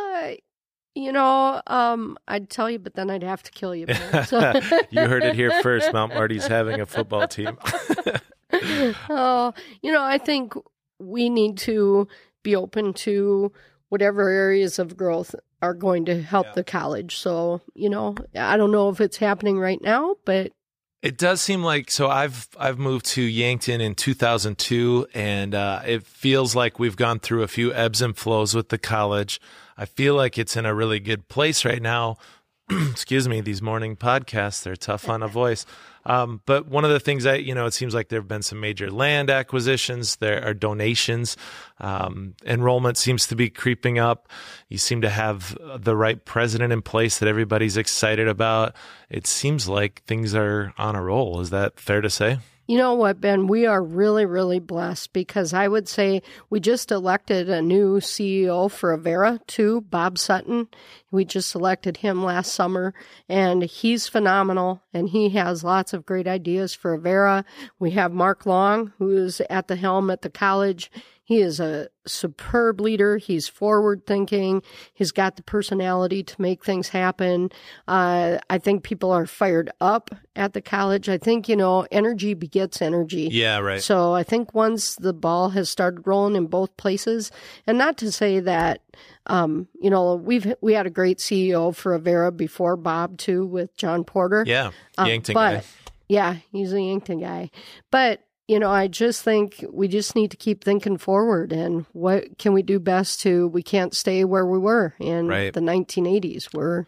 [0.94, 3.86] You know, um, I'd tell you, but then I'd have to kill you.
[4.26, 4.52] So,
[4.90, 5.92] you heard it here first.
[5.92, 7.56] Mount Marty's having a football team.
[9.08, 10.54] oh, you know, I think
[10.98, 12.08] we need to
[12.42, 13.52] be open to
[13.88, 16.52] whatever areas of growth are going to help Yeah.
[16.54, 17.16] the college.
[17.18, 20.52] So, you know, I don't know if it's happening right now, but
[21.02, 22.08] It does seem like so.
[22.08, 27.42] I've I've moved to Yankton in 2002, and uh, it feels like we've gone through
[27.42, 29.40] a few ebbs and flows with the college.
[29.80, 32.18] I feel like it's in a really good place right now.
[32.70, 35.64] Excuse me, these morning podcasts they're tough on a voice.
[36.04, 38.42] Um, but one of the things that you know, it seems like there have been
[38.42, 40.16] some major land acquisitions.
[40.16, 41.38] There are donations.
[41.78, 44.28] Um, enrollment seems to be creeping up.
[44.68, 48.76] You seem to have the right president in place that everybody's excited about.
[49.08, 51.40] It seems like things are on a roll.
[51.40, 52.38] Is that fair to say?
[52.70, 53.48] You know what, Ben?
[53.48, 58.70] We are really, really blessed because I would say we just elected a new CEO
[58.70, 60.68] for Avera, too, Bob Sutton.
[61.10, 62.94] We just elected him last summer,
[63.28, 67.44] and he's phenomenal, and he has lots of great ideas for Avera.
[67.80, 70.92] We have Mark Long, who's at the helm at the college.
[71.30, 73.16] He is a superb leader.
[73.16, 74.64] He's forward thinking.
[74.92, 77.50] He's got the personality to make things happen.
[77.86, 81.08] Uh, I think people are fired up at the college.
[81.08, 83.28] I think, you know, energy begets energy.
[83.30, 83.80] Yeah, right.
[83.80, 87.30] So I think once the ball has started rolling in both places,
[87.64, 88.80] and not to say that,
[89.26, 93.76] um, you know, we've we had a great CEO for Avera before Bob too with
[93.76, 94.42] John Porter.
[94.48, 95.62] yeah, Um, Yankton but guy.
[96.08, 97.50] yeah, he's a Yankton guy.
[97.92, 102.36] But you know, I just think we just need to keep thinking forward and what
[102.36, 105.52] can we do best to we can't stay where we were in Right.
[105.52, 106.52] the 1980s.
[106.52, 106.86] We're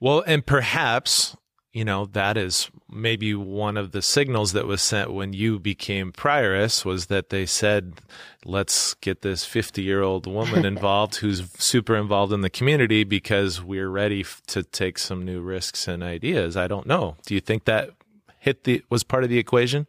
[0.00, 1.36] Well, and perhaps,
[1.74, 6.12] you know, that is maybe one of the signals that was sent when you became
[6.12, 8.00] prioress was that they said,
[8.46, 13.62] let's get this 50 year old woman involved who's super involved in the community because
[13.62, 16.56] we're ready f- to take some new risks and ideas.
[16.56, 17.16] I don't know.
[17.26, 17.90] Do you think that
[18.38, 19.86] hit the, was part of the equation?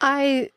[0.00, 0.50] I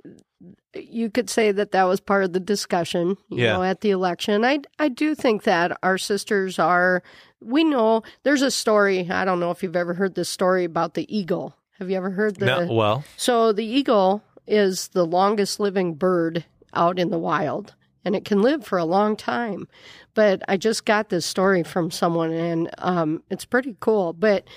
[0.75, 3.53] you could say that that was part of the discussion, you Yeah.
[3.53, 4.45] know, at the election.
[4.45, 7.01] I I do think that our sisters are
[7.41, 10.93] we know there's a story, I don't know if you've ever heard this story about
[10.93, 11.55] the eagle.
[11.79, 12.73] Have you ever heard the no.
[12.73, 18.25] Well, So the eagle is the longest living bird out in the wild, and it
[18.25, 19.67] can live for a long time.
[20.13, 24.13] But I just got this story from someone, and um, it's pretty cool.
[24.13, 24.47] But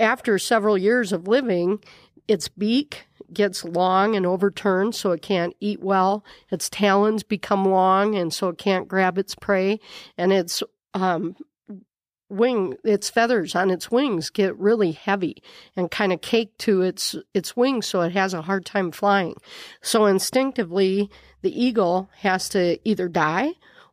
[0.00, 1.82] after several years of living,
[2.28, 6.24] its beak gets long and overturned, so it can't eat well.
[6.50, 9.80] Its talons become long, and so it can't grab its prey,
[10.18, 10.62] and its
[10.94, 11.36] um,
[12.32, 15.42] wing its feathers on its wings get really heavy
[15.76, 19.34] and kind of cake to its its wings so it has a hard time flying
[19.82, 21.10] so instinctively
[21.42, 23.52] the eagle has to either die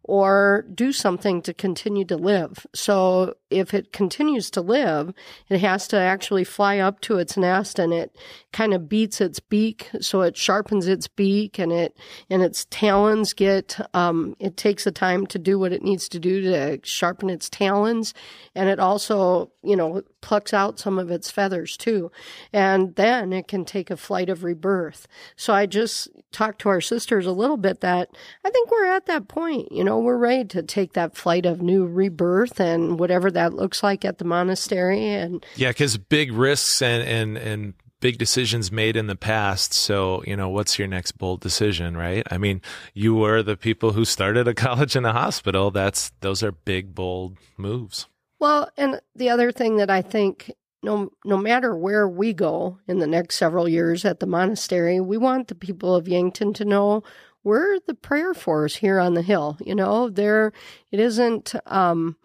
[0.09, 2.65] or do something to continue to live.
[2.73, 5.13] So if it continues to live
[5.49, 8.15] it has to actually fly up to its nest and it
[8.51, 9.89] kind of beats its beak.
[10.01, 11.95] So it sharpens its beak and it
[12.27, 16.19] and its talons get um, it takes the time to do what it needs to
[16.19, 18.15] do to sharpen its talons.
[18.55, 22.11] And it also you know plucks out some of its feathers too
[22.53, 26.81] and then it can take a flight of rebirth so i just talked to our
[26.81, 28.09] sisters a little bit that
[28.45, 31.61] i think we're at that point you know we're ready to take that flight of
[31.61, 36.81] new rebirth and whatever that looks like at the monastery and yeah, because big risks
[36.81, 39.73] and, and, and, Big decisions made in the past.
[39.73, 42.25] So, you know, what's your next bold decision, right?
[42.31, 42.61] I mean,
[42.93, 45.69] you were the people who started a college and a hospital.
[45.69, 48.07] That's, those are big, bold moves.
[48.39, 52.99] Well, and the other thing that I think no no matter where we go in
[52.99, 57.03] the next several years at the monastery, we want the people of Yankton to know
[57.43, 59.57] we're the prayer force here on the hill.
[59.63, 60.51] You know, there
[60.91, 62.15] it isn't um,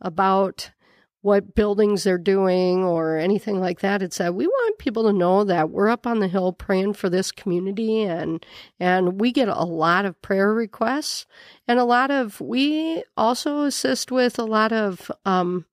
[0.00, 0.70] about
[1.22, 4.02] what buildings they're doing or anything like that.
[4.02, 7.10] It's that we want people to know that we're up on the hill praying for
[7.10, 8.44] this community and
[8.78, 11.26] and we get a lot of prayer requests
[11.68, 15.66] and a lot of we also assist with a lot of um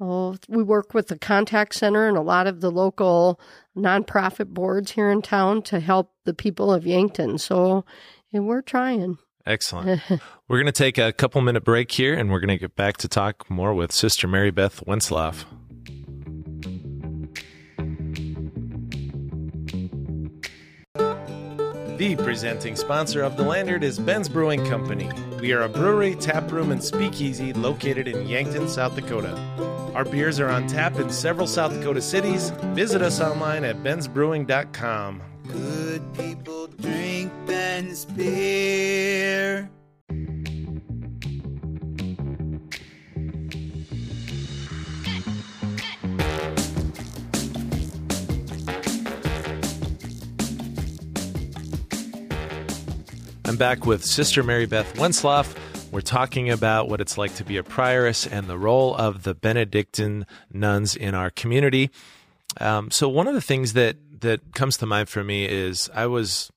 [0.00, 3.40] Oh, we work with the contact center and a lot of the local
[3.76, 7.38] nonprofit boards here in town to help the people of Yankton.
[7.38, 7.84] So,
[8.32, 9.18] and we're trying.
[9.46, 10.00] Excellent.
[10.48, 12.96] we're going to take a couple minute break here and we're going to get back
[12.98, 15.44] to talk more with Sister Maribeth Wentzlaff.
[21.98, 25.08] The presenting sponsor of The Lanyard is Ben's Brewing Company.
[25.40, 29.36] We are a brewery, tap room, and speakeasy located in Yankton, South Dakota.
[29.94, 32.50] Our beers are on tap in several South Dakota cities.
[32.74, 35.22] Visit us online at bensbrewing.com.
[35.46, 39.70] Good people drink Ben's beer.
[53.46, 55.54] I'm back with Sister Maribeth Wentzlaff.
[55.92, 59.34] We're talking about what it's like to be a prioress and the role of the
[59.34, 61.90] Benedictine nuns in our community.
[62.60, 66.06] Um, so one of the things that that comes to mind for me is I
[66.06, 66.50] was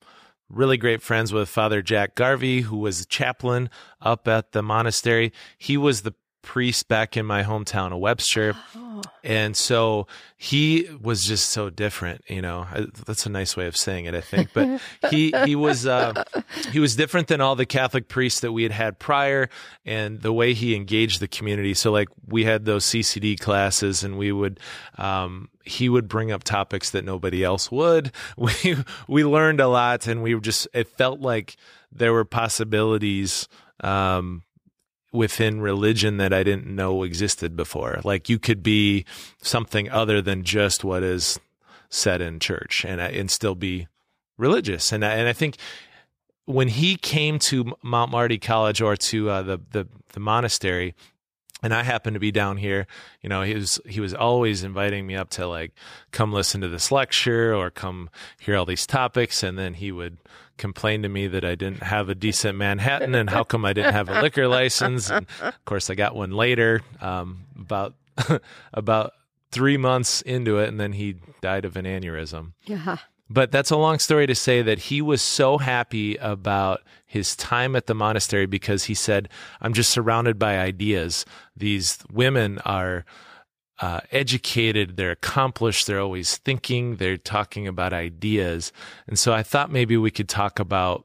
[0.48, 5.32] really great friends with Father Jack Garvey, who was a chaplain up at the monastery.
[5.56, 8.54] He was the priest back in my hometown of Webster.
[8.74, 8.87] Oh.
[9.24, 10.06] And so
[10.36, 12.66] he was just so different, you know.
[13.06, 14.50] That's a nice way of saying it, I think.
[14.52, 14.80] But
[15.10, 16.24] he he was uh,
[16.70, 19.48] he was different than all the Catholic priests that we had had prior,
[19.84, 21.74] and the way he engaged the community.
[21.74, 24.60] So like we had those CCD classes, and we would
[24.96, 28.12] um, he would bring up topics that nobody else would.
[28.36, 28.76] We
[29.08, 31.56] we learned a lot, and we just it felt like
[31.92, 33.48] there were possibilities.
[33.80, 34.42] Um,
[35.12, 38.00] within religion that I didn't know existed before.
[38.04, 39.04] Like you could be
[39.42, 41.40] something other than just what is
[41.88, 43.88] said in church and and still be
[44.36, 44.92] religious.
[44.92, 45.56] And I, and I think
[46.44, 50.94] when he came to Mount Marty College or to uh, the, the the monastery,
[51.62, 52.86] and I happened to be down here,
[53.20, 55.72] you know, he was he was always inviting me up to like
[56.12, 60.18] come listen to this lecture or come hear all these topics and then he would
[60.58, 63.94] complain to me that I didn't have a decent Manhattan and how come I didn't
[63.94, 65.10] have a liquor license.
[65.10, 67.94] And of course I got one later, um, about
[68.74, 69.12] about
[69.52, 72.52] 3 months into it and then he died of an aneurysm.
[72.64, 72.98] Yeah.
[73.30, 77.76] But that's a long story to say that he was so happy about his time
[77.76, 79.28] at the monastery because he said,
[79.60, 81.26] I'm just surrounded by ideas.
[81.56, 83.04] These women are
[83.80, 88.72] uh, educated, they're accomplished, they're always thinking, they're talking about ideas.
[89.06, 91.04] And so I thought maybe we could talk about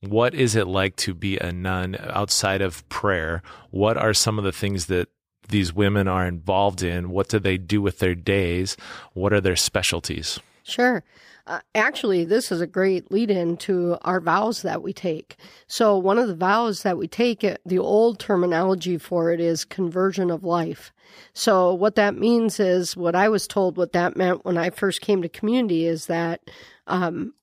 [0.00, 3.42] what is it like to be a nun outside of prayer?
[3.70, 5.08] What are some of the things that
[5.48, 7.10] these women are involved in?
[7.10, 8.76] What do they do with their days?
[9.12, 10.38] What are their specialties?
[10.62, 11.02] Sure.
[11.46, 15.36] Uh, actually, this is a great lead in to our vows that we take.
[15.66, 19.66] So, one of the vows that we take, uh, the old terminology for it is
[19.66, 20.90] conversion of life.
[21.34, 25.02] So, what that means is what I was told what that meant when I first
[25.02, 26.40] came to community is that
[26.86, 27.34] um,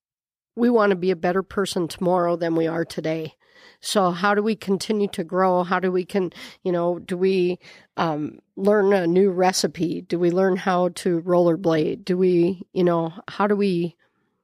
[0.55, 3.35] we want to be a better person tomorrow than we are today.
[3.80, 5.63] So how do we continue to grow?
[5.63, 6.32] How do we can,
[6.63, 7.60] you know, do we
[7.97, 10.02] um, learn a new recipe?
[10.02, 12.06] Do we learn how to rollerblade?
[12.06, 13.95] Do we, you know, how do we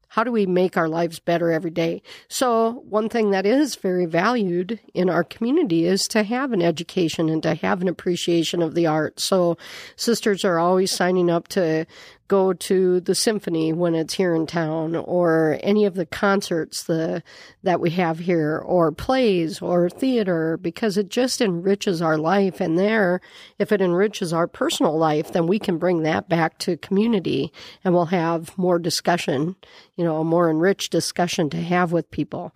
[0.09, 2.01] how do we make our lives better every day?
[2.29, 7.29] So, one thing that is very valued in our community is to have an education
[7.29, 9.23] and to have an appreciation of the arts.
[9.23, 9.57] So,
[9.95, 11.85] sisters are always signing up to
[12.27, 17.23] go to the symphony when it's here in town or any of the concerts the,
[17.63, 22.59] that we have here or plays or theater because it just enriches our life.
[22.59, 23.21] And there,
[23.59, 27.51] if it enriches our personal life, then we can bring that back to community
[27.83, 29.55] and we'll have more discussion,
[29.95, 32.53] you know, a more enriched discussion to have with people.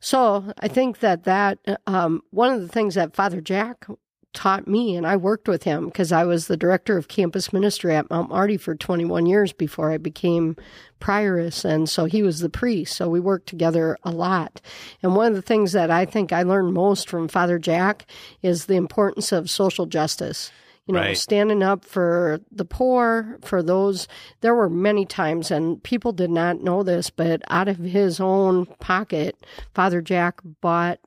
[0.00, 3.86] So I think that that um, one of the things that Father Jack
[4.32, 7.94] taught me, and I worked with him because I was the director of campus ministry
[7.94, 10.56] at Mount Marty for 21 years before I became
[11.00, 11.64] prioress.
[11.64, 12.96] And so he was the priest.
[12.96, 14.60] So we worked together a lot.
[15.02, 18.06] And one of the things that I think I learned most from Father Jack
[18.42, 20.52] is the importance of social justice.
[20.86, 21.18] You know, right.
[21.18, 24.08] standing up for the poor, for those.
[24.40, 28.64] There were many times, and people did not know this, but out of his own
[28.64, 29.36] pocket,
[29.74, 30.98] Father Jack bought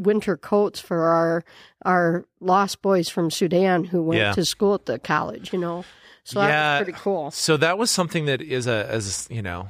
[0.00, 1.44] winter coats for our
[1.84, 4.32] our lost boys from Sudan who went yeah.
[4.32, 5.52] to school at the college.
[5.52, 5.84] You know,
[6.24, 6.48] so yeah.
[6.48, 7.30] that was pretty cool.
[7.30, 9.68] So that was something that is a as you know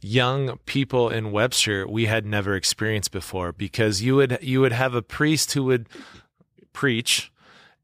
[0.00, 4.94] young people in Webster we had never experienced before because you would you would have
[4.94, 5.88] a priest who would
[6.72, 7.30] preach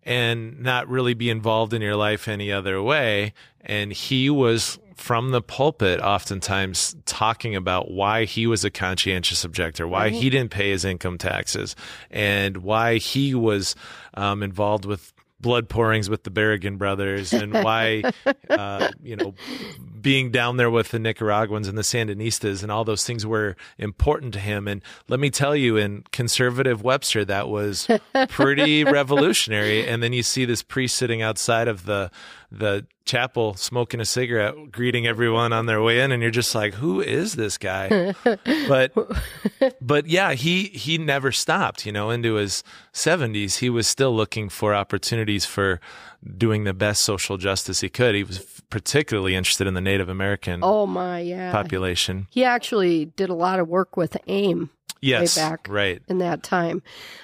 [0.03, 3.34] and not really be involved in your life any other way.
[3.61, 9.86] And he was from the pulpit oftentimes talking about why he was a conscientious objector,
[9.86, 11.76] why he didn't pay his income taxes,
[12.11, 13.76] and why he was
[14.14, 18.03] um, involved with blood pourings with the Berrigan brothers and why,
[18.51, 19.34] uh, you know,
[20.01, 24.32] being down there with the Nicaraguans and the Sandinistas and all those things were important
[24.34, 24.68] to him.
[24.68, 27.88] And let me tell you, in conservative Webster, that was
[28.28, 29.86] pretty revolutionary.
[29.86, 32.11] And then you see this priest sitting outside of the
[32.51, 36.74] the chapel smoking a cigarette, greeting everyone on their way in, and you're just like,
[36.74, 38.14] who is this guy?
[38.68, 38.92] but
[39.80, 41.84] but yeah, he he never stopped.
[41.84, 45.80] You know, into his 70s, he was still looking for opportunities for
[46.37, 48.14] doing the best social justice he could.
[48.14, 48.39] He was
[48.71, 51.53] particularly interested in the Native American Oh my, yeah.
[51.53, 52.27] population.
[52.31, 55.66] He actually did a lot of work with AIM Yes, back.
[55.69, 56.03] right.
[56.09, 56.83] in that time.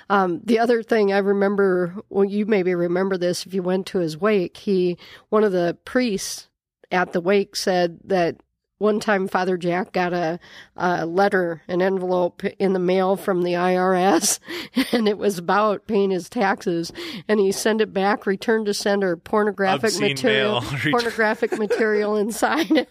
[0.08, 3.98] Um, the other thing I remember, well, you maybe remember this if you went to
[3.98, 4.56] his wake.
[4.58, 4.96] He,
[5.30, 6.48] one of the priests
[6.92, 8.36] at the wake said that
[8.84, 10.38] one time Father Jack got a,
[10.76, 14.38] a letter, an envelope in the mail from the IRS,
[14.92, 16.92] and it was about paying his taxes.
[17.26, 20.60] And he sent it back, returned to sender, pornographic Obscene material,
[20.90, 22.70] pornographic material inside.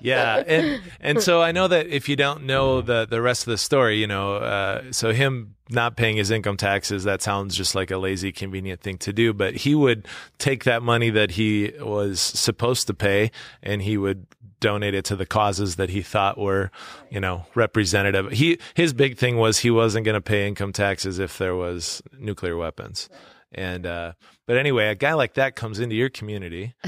[0.00, 3.50] yeah and and so i know that if you don't know the the rest of
[3.50, 7.74] the story you know uh, so him not paying his income taxes that sounds just
[7.74, 10.06] like a lazy convenient thing to do but he would
[10.38, 13.30] take that money that he was supposed to pay
[13.62, 14.26] and he would
[14.60, 16.70] donate it to the causes that he thought were
[17.10, 18.30] you know representative.
[18.32, 22.02] He his big thing was he wasn't going to pay income taxes if there was
[22.18, 23.08] nuclear weapons.
[23.52, 24.12] And uh
[24.46, 26.74] but anyway a guy like that comes into your community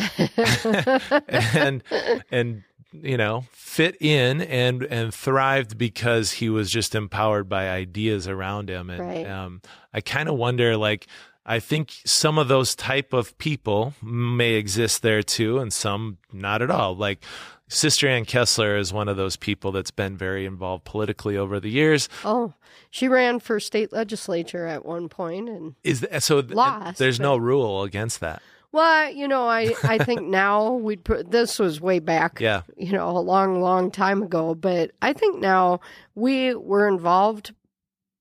[1.28, 1.82] and
[2.30, 2.62] and
[2.92, 8.68] you know fit in and and thrived because he was just empowered by ideas around
[8.68, 8.90] him.
[8.90, 9.26] And Right.
[9.26, 9.62] um
[9.94, 11.06] i kind of wonder like
[11.46, 16.62] i think some of those type of people may exist there too and some not
[16.62, 16.94] at all.
[16.96, 17.24] Like
[17.70, 21.70] sister ann kessler is one of those people that's been very involved politically over the
[21.70, 22.52] years oh,
[22.90, 27.36] she ran for state legislature at one point, and is th- so Lost, there's no
[27.36, 28.42] rule against that
[28.72, 32.62] Well, you know, I, I think now we'd put this was way back, Yeah.
[32.76, 34.54] you know, a long, long time ago.
[34.54, 35.80] But I think now
[36.14, 37.52] we were involved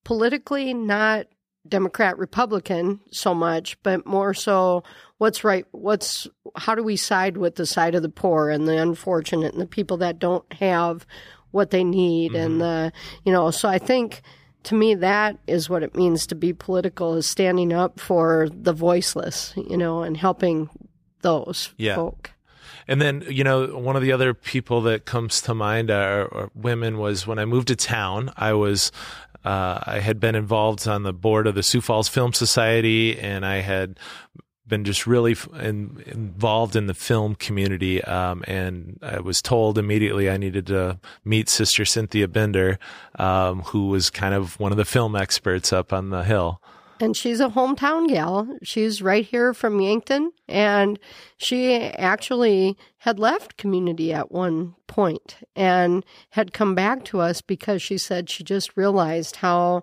[0.03, 1.27] politically, not
[1.67, 4.83] Democrat, Republican so much, but more so
[5.19, 8.77] what's right, what's, how do we side with the side of the poor and the
[8.81, 11.05] unfortunate and the people that don't have
[11.51, 12.91] what they need and the,
[13.23, 14.21] you know, so I think
[14.63, 18.73] to me that is what it means to be political is standing up for the
[18.73, 20.69] voiceless you know and helping
[21.21, 21.95] those Yeah.
[21.95, 22.31] folk
[22.87, 26.49] And then, you know, one of the other people that comes to mind are, are
[26.55, 28.91] women was when I moved to town, I was,
[29.45, 33.45] uh, I had been involved on the board of the Sioux Falls Film Society and
[33.45, 33.99] I had
[34.69, 38.03] been just really in, involved in the film community.
[38.03, 42.79] Um, and I was told immediately I needed to meet Sister Cynthia Bender,
[43.15, 46.61] um, who was kind of one of the film experts up on the hill.
[47.01, 50.99] and she's a hometown gal she's right here from yankton and
[51.37, 57.81] she actually had left community at one point and had come back to us because
[57.81, 59.81] she said she just realized how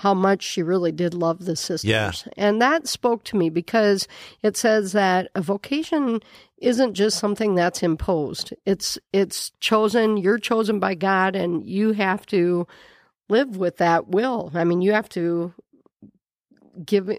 [0.00, 1.88] how much she really did love the sisters.
[1.88, 2.12] Yeah.
[2.36, 4.06] And that spoke to me because
[4.42, 6.20] it says that a vocation
[6.58, 8.52] isn't just something that's imposed.
[8.66, 12.66] It's it's chosen, you're chosen by God and you have to
[13.30, 14.50] live with that will.
[14.54, 15.54] I mean, you have to
[16.84, 17.10] give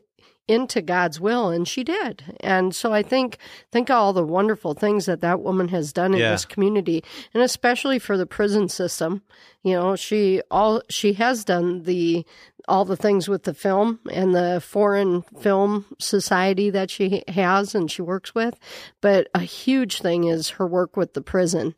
[0.47, 2.23] into God's will and she did.
[2.41, 3.38] And so I think
[3.71, 6.32] think of all the wonderful things that that woman has done in Yeah.
[6.32, 7.03] this community
[7.34, 9.23] and especially for the prison system.
[9.63, 12.25] You know, she all she has done the
[12.68, 17.89] all the things with the film and the foreign film society that she has and
[17.89, 18.59] she works with,
[19.01, 21.76] but a huge thing is her work with the prison.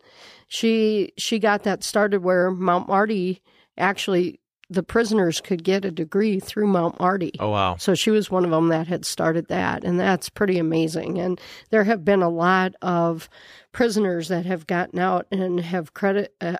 [0.48, 3.42] She she got that started where Mount Marty
[3.78, 7.32] actually the prisoners could get a degree through Mount Marty.
[7.40, 7.76] Oh, wow.
[7.78, 11.18] So she was one of them that had started that, and that's pretty amazing.
[11.18, 13.30] And there have been a lot of
[13.72, 16.58] prisoners that have gotten out and have credit, uh,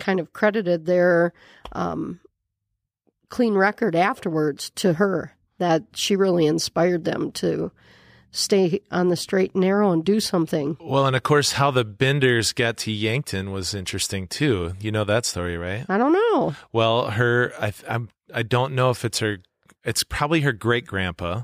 [0.00, 1.32] kind of credited their
[1.72, 2.18] um,
[3.34, 5.32] clean record afterwards to her.
[5.58, 7.72] That she really inspired them to
[8.30, 10.76] stay on the straight and narrow and do something.
[10.80, 14.74] Well, and of course, how the Benders got to Yankton was interesting too.
[14.80, 15.84] You know that story, right?
[15.88, 16.54] I don't know.
[16.72, 19.38] Well, her, I, I'm, I don't know if it's her.
[19.84, 21.42] It's probably her great grandpa,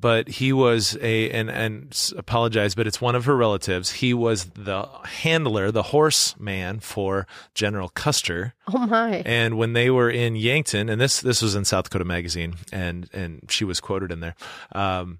[0.00, 3.92] but he was a and and apologize, but it's one of her relatives.
[3.92, 8.54] He was the handler, the horseman for General Custer.
[8.72, 9.22] Oh my!
[9.24, 13.08] And when they were in Yankton, and this this was in South Dakota Magazine, and
[13.12, 14.34] and she was quoted in there.
[14.72, 15.18] Um,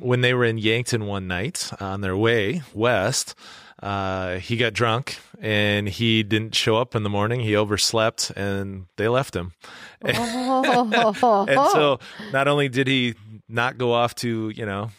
[0.00, 3.34] when they were in Yankton one night on their way west,
[3.82, 7.40] uh, he got drunk and he didn't show up in the morning.
[7.40, 9.52] He overslept and they left him.
[10.04, 11.46] Oh.
[11.48, 11.98] And so
[12.32, 13.14] not only did he
[13.48, 14.90] not go off to, you know,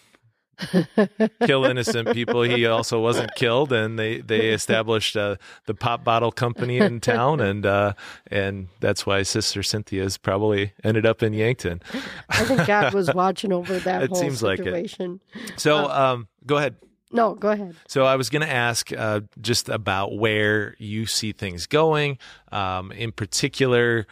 [1.45, 3.71] kill innocent people, he also wasn't killed.
[3.71, 7.39] And they, they established uh, the pop bottle company in town.
[7.39, 7.93] And, uh,
[8.27, 11.81] and that's why Sister Cynthia's probably ended up in Yankton.
[12.29, 14.65] I think God was watching over that It whole seems like it.
[14.65, 15.21] situation.
[15.57, 16.75] So um, go ahead.
[17.11, 17.75] No, go ahead.
[17.87, 22.19] So I was going to ask uh, just about where you see things going.
[22.51, 24.05] Um, in particular,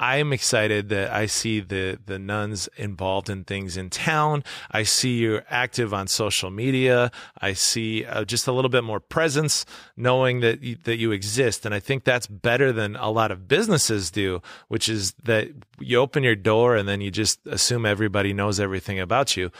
[0.00, 4.42] I'm excited that I see the the nuns involved in things in town.
[4.70, 7.12] I see you're active on social media.
[7.38, 9.66] I see uh, just a little bit more presence,
[9.98, 13.46] knowing that you, that you exist, and I think that's better than a lot of
[13.46, 15.48] businesses do, which is that
[15.78, 19.50] you open your door and then you just assume everybody knows everything about you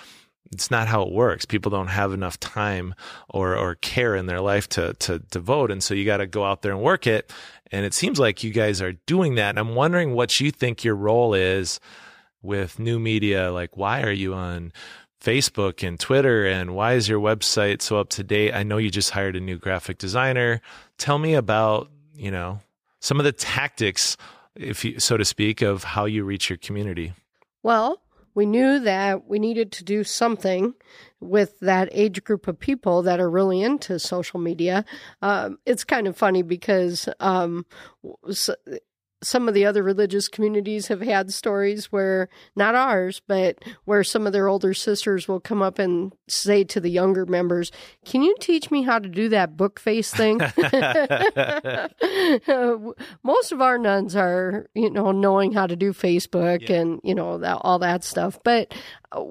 [0.52, 1.44] it's not how it works.
[1.44, 2.94] People don't have enough time
[3.28, 5.70] or, or care in their life to, to devote.
[5.70, 7.32] And so you got to go out there and work it.
[7.70, 9.50] And it seems like you guys are doing that.
[9.50, 11.78] And I'm wondering what you think your role is
[12.42, 13.52] with new media.
[13.52, 14.72] Like, why are you on
[15.22, 16.46] Facebook and Twitter?
[16.46, 18.52] And why is your website so up to date?
[18.52, 20.60] I know you just hired a new graphic designer.
[20.98, 22.60] Tell me about, you know,
[22.98, 24.16] some of the tactics,
[24.56, 27.12] if you, so to speak, of how you reach your community.
[27.62, 28.00] Well,
[28.40, 30.72] we knew that we needed to do something
[31.20, 34.86] with that age group of people that are really into social media.
[35.20, 37.66] Um, it's kind of funny because um,
[39.22, 44.26] some of the other religious communities have had stories where, not ours, but where some
[44.26, 47.70] of their older sisters will come up and say to the younger members,
[48.04, 50.38] Can you teach me how to do that book face thing?
[53.22, 56.76] Most of our nuns are, you know, knowing how to do Facebook Yeah.
[56.76, 58.38] and, you know, that, all that stuff.
[58.44, 58.74] But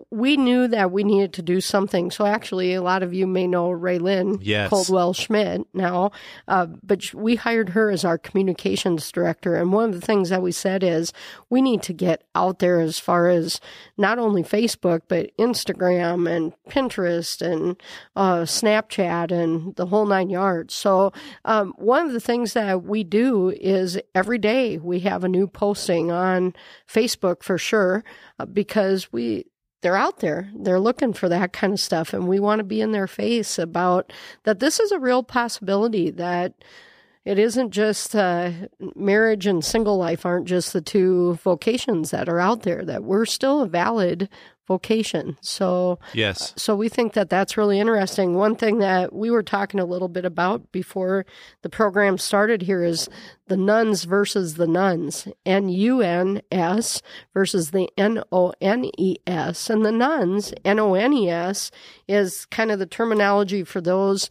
[0.10, 2.12] we knew that we needed to do something.
[2.12, 4.70] So actually, a lot of you may know Raylyn Yes.
[4.70, 6.12] Coldwell Schmidt now,
[6.48, 9.56] uh, but we hired her as our communications director.
[9.56, 11.14] And one of the things that we said is
[11.50, 13.62] we need to get out there as far as
[13.98, 17.82] not only Facebook, but Instagram and Pinterest and
[18.16, 20.74] uh, Snapchat and the whole nine yards.
[20.74, 21.14] So,
[21.46, 25.48] um, one of the things that we do is every day we have a new
[25.48, 26.54] posting on
[26.88, 28.04] Facebook for sure,
[28.40, 29.46] uh, because we,
[29.82, 30.50] they're out there.
[30.56, 32.14] They're looking for that kind of stuff.
[32.14, 34.12] And we want to be in their face about
[34.44, 36.54] that this is a real possibility, that
[37.26, 38.52] it isn't just uh,
[38.96, 43.26] marriage and single life aren't just the two vocations that are out there, that we're
[43.26, 44.30] still a valid
[44.70, 45.36] vocation.
[45.42, 46.54] So, Yes.
[46.56, 48.36] so we think that that's really interesting.
[48.36, 51.26] One thing that we were talking a little bit about before
[51.64, 53.10] the program started here is
[53.48, 57.02] the nuns versus the nuns, N U N S
[57.34, 59.72] versus the N O N E S.
[59.72, 61.72] And the nuns, N O N E S,
[62.08, 64.30] is kind of the terminology for those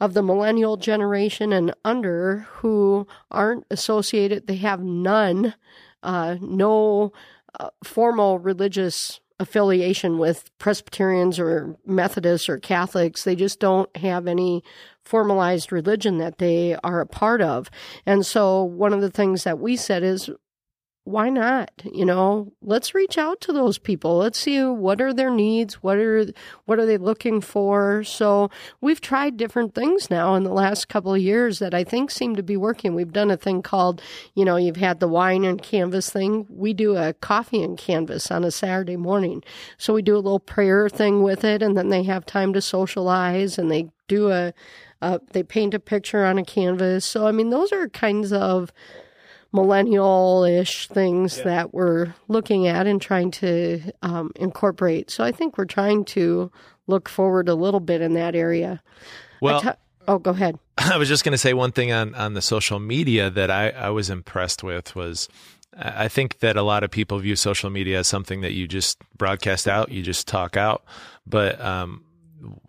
[0.00, 5.54] of the millennial generation and under who aren't associated, they have none,
[6.02, 7.12] uh, no
[7.58, 13.24] uh, formal religious affiliation with Presbyterians or Methodists or Catholics.
[13.24, 14.62] They just don't have any
[15.02, 17.70] formalized religion that they are a part of.
[18.04, 20.28] And so one of the things that we said is,
[21.08, 21.70] why not?
[21.90, 24.18] You know, let's reach out to those people.
[24.18, 26.26] Let's see what are their needs, what are
[26.66, 28.04] what are they looking for.
[28.04, 28.50] So
[28.82, 32.36] we've tried different things now in the last couple of years that I think seem
[32.36, 32.94] to be working.
[32.94, 34.02] We've done a thing called,
[34.34, 36.46] you know, you've had the wine and canvas thing.
[36.50, 39.42] We do a coffee and canvas on a Saturday morning.
[39.78, 42.60] So we do a little prayer thing with it, and then they have time to
[42.60, 44.52] socialize and they do a
[45.00, 47.06] uh, they paint a picture on a canvas.
[47.06, 48.72] So I mean, those are kinds of
[49.52, 55.10] millennial ish things that we're looking at and trying to um, incorporate.
[55.10, 56.50] So I think we're trying to
[56.86, 58.82] look forward a little bit in that area.
[59.40, 59.76] Well,
[60.06, 60.58] oh, go ahead.
[60.78, 63.70] I was just going to say one thing on, on the social media that I,
[63.70, 65.28] I was impressed with was
[65.76, 68.66] I I think that a lot of people view social media as something that you
[68.66, 70.84] just broadcast out, you just talk out.
[71.26, 72.04] But um,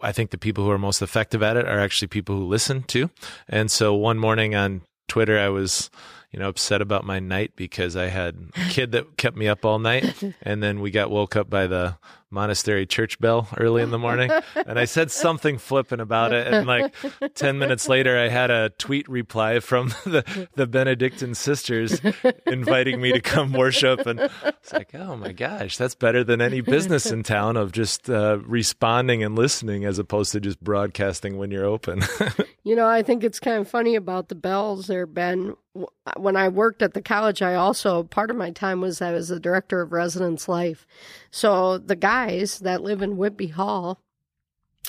[0.01, 2.83] I think the people who are most effective at it are actually people who listen
[2.83, 3.09] to.
[3.47, 5.89] And so one morning on Twitter, I was,
[6.31, 9.65] you know, upset about my night because I had a kid that kept me up
[9.65, 10.13] all night.
[10.41, 11.97] And then we got woke up by the
[12.31, 14.31] monastery church bell early in the morning.
[14.55, 16.47] And I said something flippant about it.
[16.47, 16.93] And like
[17.35, 21.99] 10 minutes later, I had a tweet reply from the, the Benedictine sisters
[22.45, 24.05] inviting me to come worship.
[24.05, 28.09] And it's like, oh my gosh, that's better than any business in town of just
[28.09, 32.01] uh, responding and listening as opposed to just broadcasting when you're open.
[32.69, 35.55] You know, I think it's kind of funny about the bells there, Ben.
[35.75, 35.85] Uh,
[36.17, 39.29] when I worked at the college, I also, part of my time was I was
[39.29, 40.85] the director of residence life.
[41.31, 43.99] So the guys that live in Whitby Hall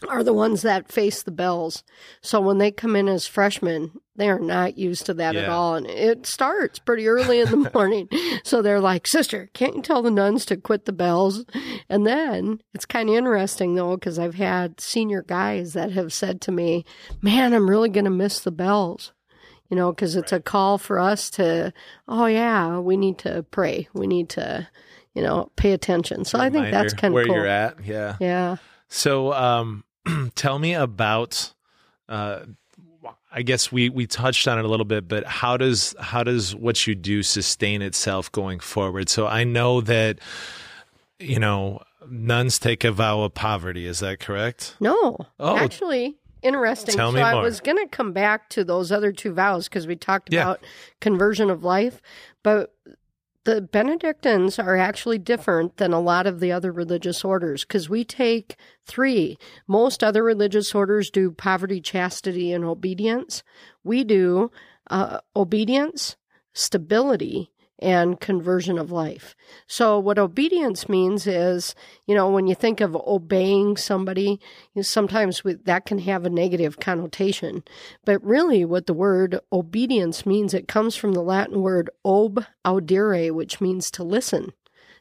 [0.08, 1.82] are the ones that face the bells.
[2.22, 5.74] So when they come in as freshmen, they are not used to that at all.
[5.74, 8.08] And it starts pretty early in the morning.
[8.42, 11.44] so they're like, Sister, can't you tell the nuns to quit the bells?
[11.88, 16.40] And then it's kind of interesting though, because I've had senior guys that have said
[16.42, 16.84] to me,
[17.20, 19.12] Man, I'm really going to miss the bells.
[19.70, 21.72] You know, because it's a call for us to,
[22.08, 23.88] oh, yeah, we need to pray.
[23.94, 24.68] We need to,
[25.14, 26.24] you know, pay attention.
[26.24, 27.36] So I think that's Reminder kind where of cool.
[27.36, 27.84] you're at.
[27.84, 28.16] Yeah.
[28.20, 28.56] Yeah.
[28.88, 29.84] So, um,
[30.34, 31.52] tell me about.
[32.08, 32.40] Uh,
[33.32, 36.52] I guess we we touched on it a little bit, but how does how does
[36.56, 39.08] what you do sustain itself going forward?
[39.08, 40.18] So I know that
[41.20, 43.86] you know nuns take a vow of poverty.
[43.86, 44.74] Is that correct?
[44.80, 45.56] No, Oh.
[45.56, 46.94] actually, interesting.
[46.96, 47.42] Tell so me I more.
[47.42, 50.42] was going to come back to those other two vows because we talked Yeah.
[50.42, 50.60] about
[51.00, 52.00] conversion of life,
[52.42, 52.74] but
[53.44, 58.04] the Benedictines are actually different than a lot of the other religious orders because we
[58.04, 59.38] take three.
[59.66, 63.42] Most other religious orders do poverty, chastity, and obedience.
[63.82, 64.50] We do
[64.90, 66.16] uh, obedience,
[66.52, 67.49] stability,
[67.80, 69.34] and conversion of life.
[69.66, 71.74] So, what obedience means is,
[72.06, 74.40] you know, when you think of obeying somebody,
[74.74, 77.62] you know, sometimes we, that can have a negative connotation.
[78.04, 83.32] But really, what the word obedience means, it comes from the Latin word ob audire,
[83.32, 84.52] which means to listen,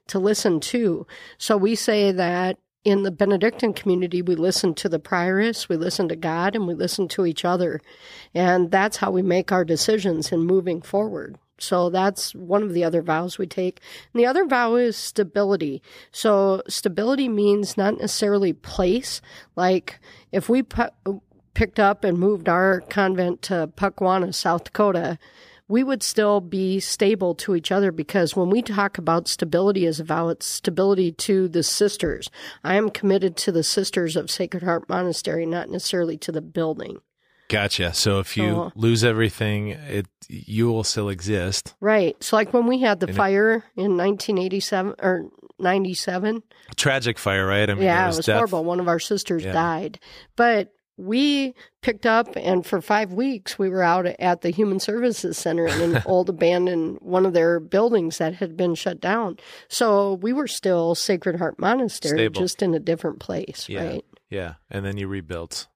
[0.07, 1.05] to listen to.
[1.37, 6.07] So, we say that in the Benedictine community, we listen to the prioress, we listen
[6.07, 7.81] to God, and we listen to each other.
[8.33, 11.37] And that's how we make our decisions in moving forward.
[11.61, 13.81] So that's one of the other vows we take.
[14.13, 15.81] And the other vow is stability.
[16.11, 19.21] So stability means not necessarily place.
[19.55, 19.99] Like
[20.31, 20.63] if we
[21.53, 25.17] picked up and moved our convent to Pukwana, South Dakota,
[25.67, 29.99] we would still be stable to each other because when we talk about stability as
[29.99, 32.29] a vow, it's stability to the sisters.
[32.63, 37.01] I am committed to the sisters of Sacred Heart Monastery, not necessarily to the building.
[37.49, 37.93] Gotcha.
[37.93, 41.73] So if you So- lose everything, it you will still exist.
[41.81, 42.15] Right.
[42.23, 45.25] So, like when we had the And it- fire in 1987 or
[45.57, 46.43] 97,
[46.75, 47.69] Tragic fire, right?
[47.69, 48.35] I mean, yeah, it was was death.
[48.37, 48.63] horrible.
[48.63, 49.51] One of our sisters Yeah.
[49.53, 49.99] died.
[50.35, 55.37] But we picked up, and for five weeks, we were out at the Human Services
[55.37, 59.37] Center in an old abandoned one of their buildings that had been shut down.
[59.67, 62.41] So we were still Sacred Heart Monastery, Stable.
[62.41, 63.83] just in a different place, Yeah.
[63.87, 64.05] right?
[64.29, 65.67] Yeah, and then you rebuilt.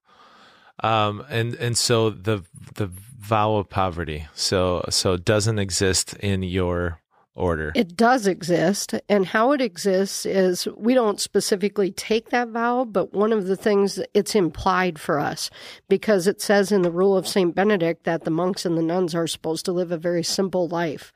[0.82, 2.42] Um, and and so the
[2.74, 7.00] the vow of poverty, so so it doesn't exist in your
[7.36, 7.72] order.
[7.74, 8.94] It does exist.
[9.08, 13.56] And how it exists is we don't specifically take that vow, but one of the
[13.56, 15.50] things it's implied for us
[15.88, 17.52] because it says in the rule of St.
[17.54, 21.12] Benedict that the monks and the nuns are supposed to live a very simple life.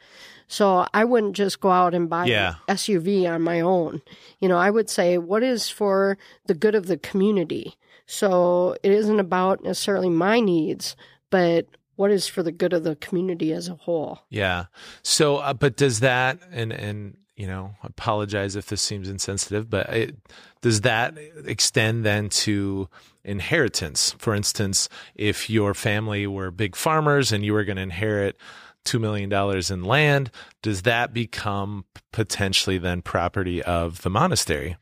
[0.48, 2.54] So I wouldn't just go out and buy Yeah.
[2.66, 4.02] an SUV on my own.
[4.40, 7.76] You know, I would say what is for the good of the community.
[8.10, 10.96] So it isn't about necessarily my needs,
[11.28, 14.20] but what is for the good of the community as a whole.
[14.30, 14.64] Yeah.
[15.02, 19.88] So, uh, but does that and and you know, apologize if this seems insensitive, but
[19.90, 20.16] it,
[20.60, 22.88] does that extend then to
[23.22, 24.16] inheritance?
[24.18, 28.36] For instance, if your family were big farmers and you were going to inherit
[28.84, 30.32] two million dollars in land,
[30.62, 34.76] does that become potentially then property of the monastery?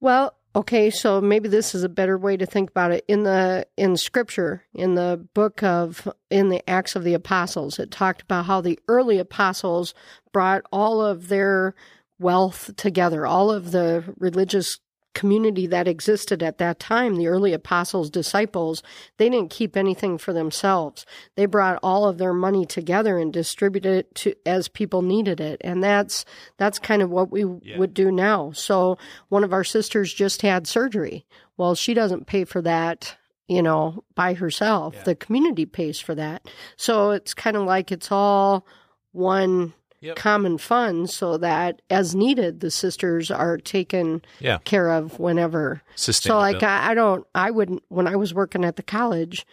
[0.00, 3.04] Well, okay, so maybe this is a better way to think about it.
[3.08, 7.90] In the in scripture, in the book of in the Acts of the Apostles, it
[7.90, 9.94] talked about how the early apostles
[10.32, 11.74] brought all of their
[12.18, 14.78] wealth together, all of the religious
[15.14, 18.82] community that existed at that time, the early apostles' disciples,
[19.18, 21.04] they didn't keep anything for themselves.
[21.36, 25.60] They brought all of their money together and distributed it to as people needed it.
[25.62, 26.24] And that's
[26.56, 27.78] that's kind of what we Yeah.
[27.78, 28.52] would do now.
[28.52, 28.98] So
[29.28, 31.26] one of our sisters just had surgery.
[31.56, 33.16] Well, she doesn't pay for that
[33.48, 34.94] you know, by herself.
[34.94, 35.02] Yeah.
[35.02, 36.48] The community pays for that.
[36.76, 38.64] So it's kind of like it's all
[39.10, 40.16] one Yep.
[40.16, 44.58] common fund so that as needed, the sisters are taken Yeah.
[44.64, 45.80] care of whenever.
[45.94, 49.46] So, like, I, I don't, I wouldn't, when I was working at the college,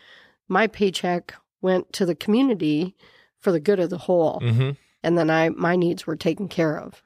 [0.48, 2.96] my paycheck went to the community
[3.40, 4.40] for the good of the whole.
[4.42, 4.76] Mhm.
[5.04, 7.04] And then I, my needs were taken care of.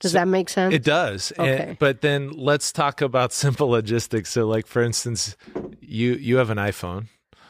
[0.00, 0.72] Does So that make sense?
[0.74, 1.30] It does.
[1.32, 1.76] And- Okay.
[1.80, 4.30] but then let's talk about simple logistics.
[4.30, 5.36] So like for instance,
[5.80, 7.06] you you have an iPhone.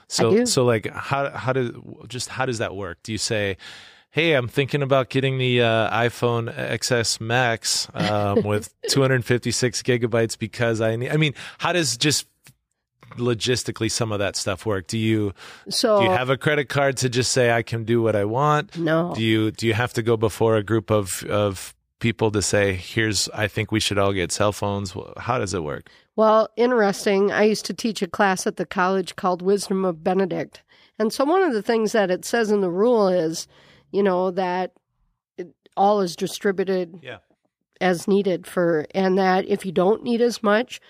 [0.08, 1.70] So so like how how does
[2.08, 2.98] just how does that work?
[3.02, 3.56] Do you say
[4.14, 10.80] Hey, I'm thinking about getting the uh, iPhone XS Max um, with 256 gigabytes because
[10.80, 11.10] I need.
[11.10, 12.28] I mean, how does just
[13.16, 14.86] logistically some of that stuff work?
[14.86, 15.32] Do you
[15.68, 18.24] so, do you have a credit card to just say I can do what I
[18.24, 18.78] want?
[18.78, 19.16] no.
[19.16, 22.74] Do you do you have to go before a group of of people to say,
[22.74, 24.94] "Here's, I think we should all get cell phones"?
[25.16, 25.90] How does it work?
[26.14, 27.32] Well, interesting.
[27.32, 30.62] I used to teach a class at the college called Wisdom of Benedict.
[31.00, 33.48] And so one of the things that it says in the rule is,
[33.94, 34.72] you know, that
[35.38, 37.18] it, all is distributed Yeah.
[37.80, 40.80] as needed for, and that if you don't need as much,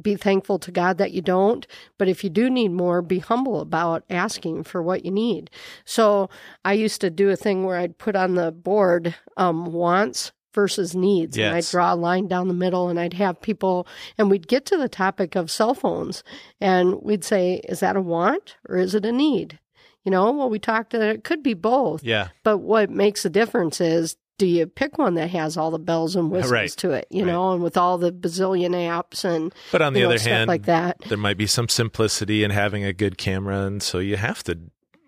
[0.00, 1.66] be thankful to God that you don't.
[1.98, 5.50] But if you do need more, be humble about asking for what you need.
[5.84, 6.30] So
[6.64, 10.96] I used to do a thing where I'd put on the board um, wants versus
[10.96, 11.36] needs.
[11.48, 14.64] And I'd draw a line down the middle and I'd have people, and we'd get
[14.66, 16.24] to the topic of cell phones
[16.58, 19.58] and we'd say, is that a want or is it a need?
[20.06, 22.04] You know, well, we talked that it could be both.
[22.04, 22.28] Yeah.
[22.44, 26.14] But what makes a difference is do you pick one that has all the bells
[26.14, 26.70] and whistles Right.
[26.76, 27.32] to it, you Right.
[27.32, 30.66] know, and with all the bazillion apps and But on the know, other hand, like
[30.66, 30.98] that.
[31.08, 34.56] there might be some simplicity in having a good camera, and so you have to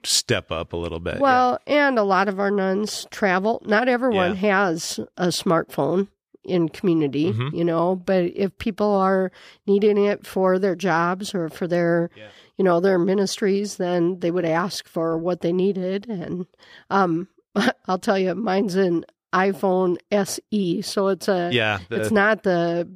[0.02, 1.20] step up a little bit.
[1.20, 3.62] Well, and a lot of our nuns travel.
[3.66, 6.08] Not everyone has a smartphone
[6.44, 7.52] in community, Mhm.
[7.52, 9.30] you know, but if people are
[9.66, 12.28] needing it for their jobs or for their, Yeah.
[12.58, 16.06] You know, their ministries, then they would ask for what they needed.
[16.08, 16.46] And
[16.90, 17.28] um,
[17.86, 22.88] I'll tell you, mine's an iPhone SE, so it's a yeah, the- it's not the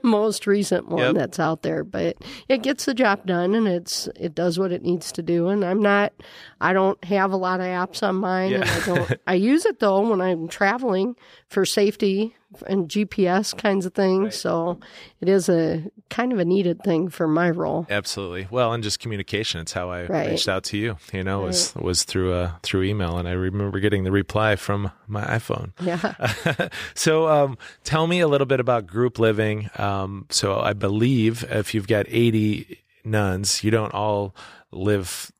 [0.02, 1.14] most recent one Yep.
[1.16, 2.16] that's out there, but
[2.48, 5.48] it gets the job done and it's it does what it needs to do.
[5.48, 6.14] And I'm not
[6.62, 9.78] I don't have a lot of apps on mine and I don't I use it
[9.78, 11.14] though when I'm traveling
[11.48, 12.34] for safety
[12.66, 14.24] and GPS kinds of things.
[14.24, 14.34] Right.
[14.34, 14.80] So
[15.20, 17.86] it is a kind of a needed thing for my role.
[17.88, 18.48] Absolutely.
[18.50, 19.60] Well, and just communication.
[19.60, 20.30] It's how I Right.
[20.30, 20.96] reached out to you.
[21.12, 24.90] You know, was was through uh through email, and I remember getting the reply from
[25.06, 25.72] my iPhone.
[25.80, 26.68] Yeah.
[26.94, 29.70] so, um, tell me a little bit about group living.
[29.76, 34.34] Um, so, I believe if you've got eighty nuns, you don't all
[34.72, 35.30] live.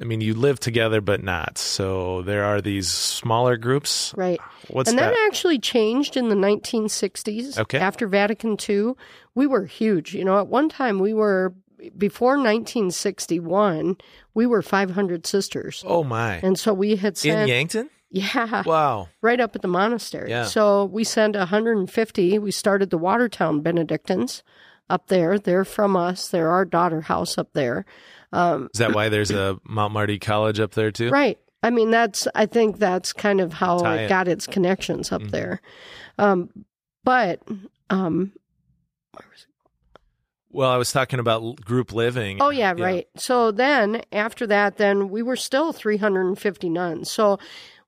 [0.00, 1.58] I mean, you live together, but not.
[1.58, 4.14] So there are these smaller groups.
[4.16, 4.40] Right.
[4.68, 5.10] What's and that?
[5.12, 7.58] that actually changed in the 1960s.
[7.58, 7.78] Okay.
[7.78, 8.92] After Vatican II,
[9.34, 10.14] we were huge.
[10.14, 11.52] You know, at one time we were,
[11.98, 13.96] before 1961,
[14.34, 15.84] we were 500 sisters.
[15.86, 16.36] oh my!
[16.42, 17.90] And so we had In sent, Yankton?
[18.10, 19.08] yeah, Wow.
[19.20, 20.30] right up at the monastery.
[20.30, 20.44] Yeah.
[20.44, 22.38] So we sent 150.
[22.38, 24.42] We started the Watertown Benedictines
[24.88, 25.38] up there.
[25.38, 26.28] They're from us.
[26.28, 27.84] They're our daughter house up there.
[28.32, 31.10] Um, Is that why there's a Mount Marty College up there too?
[31.10, 31.38] Right.
[31.62, 35.20] I mean, that's, I think that's kind of how Tie it got its connections up
[35.22, 35.30] Mhm.
[35.30, 35.60] there.
[36.18, 36.50] Um,
[37.04, 37.42] but,
[37.90, 38.32] um,
[40.52, 42.38] Well, I was talking about group living.
[42.40, 43.06] oh, yeah, right.
[43.16, 47.08] So then after that, then we were still 350 nuns.
[47.10, 47.38] So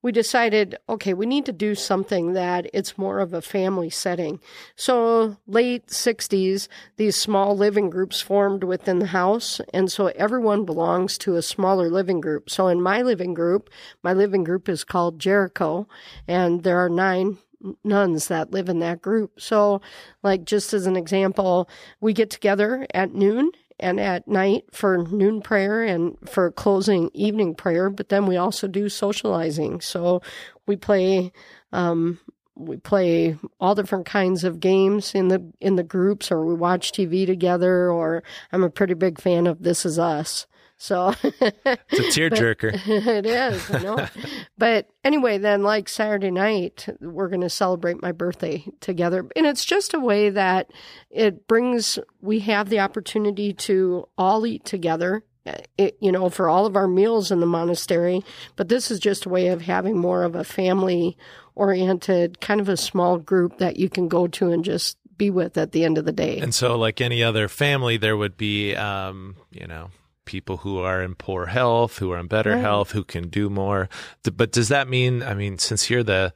[0.03, 4.41] we decided, okay, we need to do something that it's more of a family setting.
[4.77, 9.61] So late 60s, these small living groups formed within the house.
[9.73, 12.51] And so everyone belongs to a smaller living group.
[12.51, 13.71] So in my living group,
[14.03, 15.87] my living group is called Jericho,
[16.27, 17.39] and there are nine
[17.85, 19.41] nuns that live in that group.
[19.41, 19.81] So,
[20.23, 21.69] like, just as an example,
[22.01, 27.55] we get together at noon and at night for noon prayer and for closing evening
[27.55, 29.81] prayer, but then we also do socializing.
[29.81, 30.23] So
[30.67, 31.33] we play
[31.73, 32.19] um
[32.55, 36.93] we play all different kinds of games in the in the groups or we watch
[36.93, 40.47] TV together or I'm a pretty big fan of This Is Us.
[40.83, 42.73] So It's a tearjerker.
[42.89, 44.09] it is, I know.
[44.59, 49.25] but anyway, then like Saturday night, we're going to celebrate my birthday together.
[49.37, 50.73] And it's just a way that
[51.09, 55.23] it brings, we have the opportunity to all eat together.
[55.47, 58.25] uh, It, you know, for all of our meals in the monastery,
[58.57, 61.17] but this is just a way of having more of a family
[61.55, 65.57] oriented kind of a small group that you can go to and just be with
[65.57, 66.39] at the end of the day.
[66.41, 69.91] And so, like any other family, there would be, um, you know,
[70.25, 72.61] people who are in poor health, who are in better Right.
[72.61, 73.89] health, who can do more.
[74.23, 75.23] But does that mean?
[75.23, 76.33] I mean, since you're the,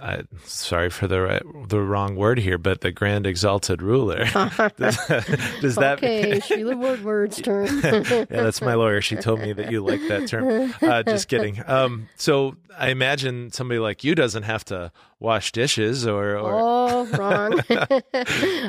[0.00, 4.24] I, sorry for the right- the wrong word here, but the grand exalted ruler,
[4.76, 4.96] does,
[5.60, 5.98] does that?
[5.98, 7.66] okay, Sheila Woodward's turn.
[7.82, 9.00] yeah, that's my lawyer.
[9.00, 10.74] She told me that you like that term.
[10.82, 11.62] Uh, just kidding.
[11.66, 14.90] Um, so I imagine somebody like you doesn't have to
[15.20, 17.60] wash dishes or, or Oh, wrong.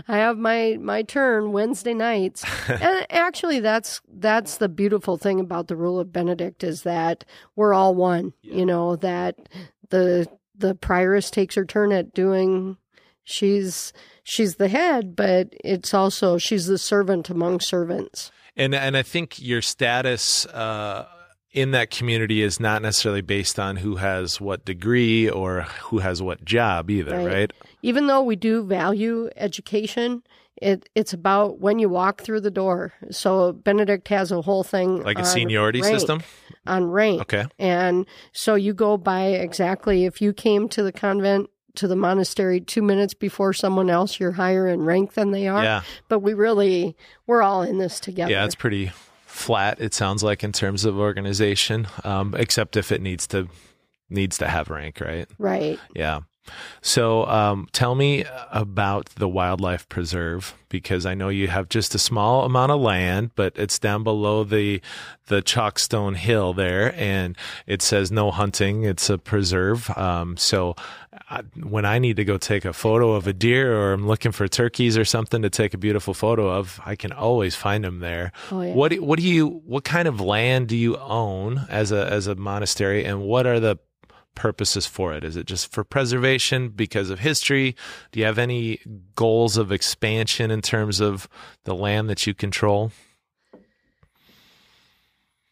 [0.07, 2.45] I have my my turn Wednesday nights.
[2.69, 7.73] And actually that's that's the beautiful thing about the rule of Benedict is that we're
[7.73, 8.34] all one.
[8.41, 9.49] You know, that
[9.89, 12.77] the the prioress takes her turn at doing
[13.23, 13.93] she's
[14.23, 18.31] she's the head, but it's also she's the servant among servants.
[18.55, 21.07] And and I think your status uh,
[21.51, 26.21] in that community is not necessarily based on who has what degree or who has
[26.21, 27.27] what job either, Right.
[27.27, 27.53] right?
[27.81, 30.23] even though we do value education,
[30.61, 32.93] it it's about when you walk through the door.
[33.11, 36.23] So Benedict has a whole thing Like a seniority rank, system.
[36.65, 37.21] on rank.
[37.21, 37.45] Okay.
[37.59, 42.61] And so you go by exactly if you came to the convent to the monastery
[42.61, 45.61] two minutes before someone else, you're higher in rank than they are.
[45.61, 45.81] Yeah.
[46.07, 46.95] But we really,
[47.27, 48.31] we're all in this together.
[48.31, 48.91] Yeah, it's pretty
[49.25, 49.81] flat.
[49.81, 53.49] It sounds like in terms of organization, um, except if it needs to
[54.09, 55.27] needs to have rank, right?
[55.37, 55.79] right.
[55.95, 56.21] Yeah.
[56.81, 61.99] So, um, tell me about the wildlife preserve because I know you have just a
[61.99, 64.81] small amount of land, but it's down below the
[65.27, 67.35] the Chalkstone Hill there, and
[67.65, 68.83] it says no hunting.
[68.83, 69.89] It's a preserve.
[69.97, 70.75] Um, so,
[71.29, 74.31] I, when I need to go take a photo of a deer or I'm looking
[74.31, 77.99] for turkeys or something to take a beautiful photo of, I can always find them
[77.99, 78.31] there.
[78.51, 78.73] Oh, yeah.
[78.73, 82.35] What what do you what kind of land do you own as a as a
[82.35, 83.77] monastery, and what are the
[84.36, 85.23] purposes for it?
[85.23, 87.75] Is it just for preservation because of history?
[88.11, 88.79] Do you have any
[89.15, 91.27] goals of expansion in terms of
[91.63, 92.91] the land that you control?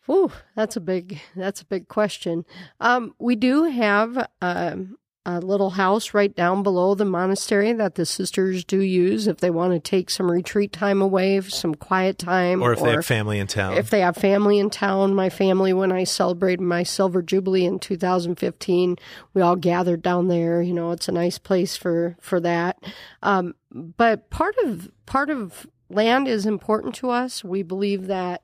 [0.10, 2.46] Ooh, that's a big that's a big question.
[2.80, 8.06] Um, we do have um, a little house right down below the monastery that the
[8.06, 12.62] sisters do use if they want to take some retreat time away, some quiet time,
[12.62, 13.78] Or if they have family in town?
[13.78, 15.16] if they have family in town.
[15.16, 18.98] My family, when I celebrated my silver jubilee in 2015,
[19.34, 20.62] we all gathered down there.
[20.62, 22.84] You know, it's a nice place for for that.
[23.22, 27.44] Um, but part of part of land is important to us.
[27.44, 28.42] We believe that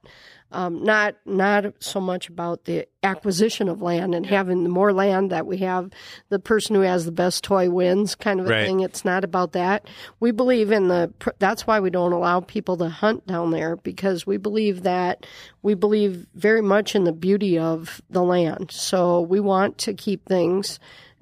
[0.51, 5.31] um, not not so much about the acquisition of land and having the more land
[5.31, 5.89] that we have,
[6.29, 8.65] the person who has the best toy wins, kind of a Right.
[8.65, 8.79] thing.
[8.81, 9.85] It's not about that.
[10.19, 11.13] We believe in the.
[11.39, 15.25] That's why we don't allow people to hunt down there because we believe that
[15.61, 18.71] we believe very much in the beauty of the land.
[18.71, 20.79] So we want to keep things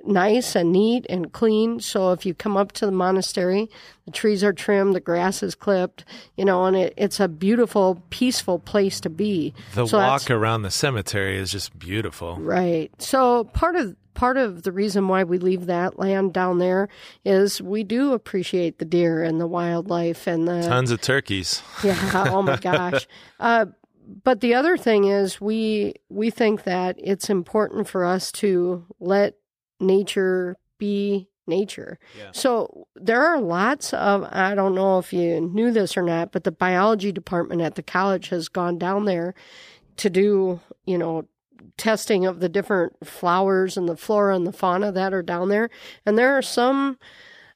[0.07, 1.79] nice and neat and clean.
[1.79, 3.69] So if you come up to the monastery,
[4.05, 6.05] the trees are trimmed, the grass is clipped,
[6.35, 9.53] you know, and it, it's a beautiful, peaceful place to be.
[9.75, 12.37] the so walk around the cemetery is just beautiful.
[12.37, 12.91] Right.
[13.01, 16.89] So part of part of the reason why we leave that land down there
[17.23, 21.61] is we do appreciate the deer and the wildlife and the Tons of turkeys.
[21.83, 22.25] yeah.
[22.31, 23.07] Oh my gosh.
[23.39, 23.67] Uh,
[24.23, 29.35] but the other thing is we we think that it's important for us to let
[29.79, 31.97] nature be nature.
[32.17, 32.29] Yeah.
[32.33, 36.43] So there are lots of I don't know if you knew this or not, but
[36.43, 39.33] the biology department at the college has gone down there
[39.97, 41.27] to do, you know,
[41.77, 45.69] testing of the different flowers and the flora and the fauna that are down there.
[46.05, 46.97] And there are some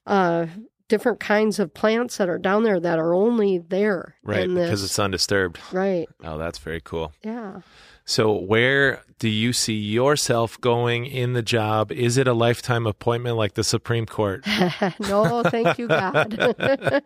[0.06, 0.46] uh
[0.88, 4.98] different kinds of plants that are down there that are only there Right, because it's
[4.98, 5.58] undisturbed.
[5.72, 6.06] right.
[6.22, 7.12] Oh, that's very cool.
[7.24, 7.60] Yeah.
[8.04, 11.92] So, where do you see yourself going in the job?
[11.92, 14.44] Is it a lifetime appointment like the Supreme Court?
[15.00, 16.36] no, thank you, God.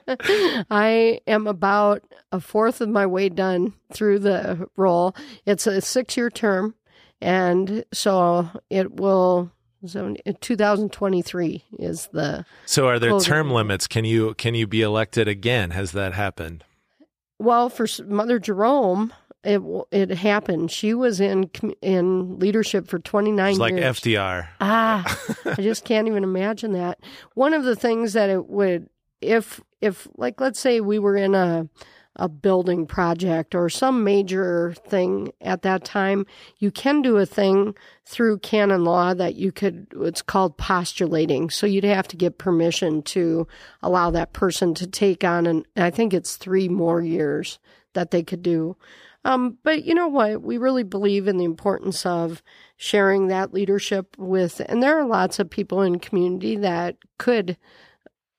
[0.70, 5.14] I am about a fourth of my way done through the role.
[5.44, 6.74] It's a six year term,
[7.20, 9.51] and so it will.
[9.84, 13.28] So 2023 is the So, are there Closing.
[13.32, 13.86] term limits?
[13.86, 15.70] Can you can you be elected again?
[15.70, 16.64] Has that happened?
[17.38, 19.12] well for Mother Jerome.
[19.47, 20.72] It it happened.
[20.72, 24.01] She was in in leadership for 29 It's like years.
[24.01, 24.49] FDR.
[24.61, 26.99] Ah, I just can't even imagine that.
[27.34, 28.88] One of the things that it would,
[29.20, 31.68] if if like let's say we were in a
[32.16, 36.26] a building project or some major thing at that time,
[36.57, 37.74] you can do a thing
[38.07, 39.86] through canon law that you could.
[40.01, 41.51] It's called postulating.
[41.51, 43.47] So you'd have to get permission to
[43.82, 47.59] allow that person to take on, and I think it's three more years
[47.92, 48.76] that they could do.
[49.26, 50.42] Um, but you know what?
[50.42, 52.42] We really believe in the importance of
[52.76, 57.56] sharing that leadership with, and there are lots of people in community that could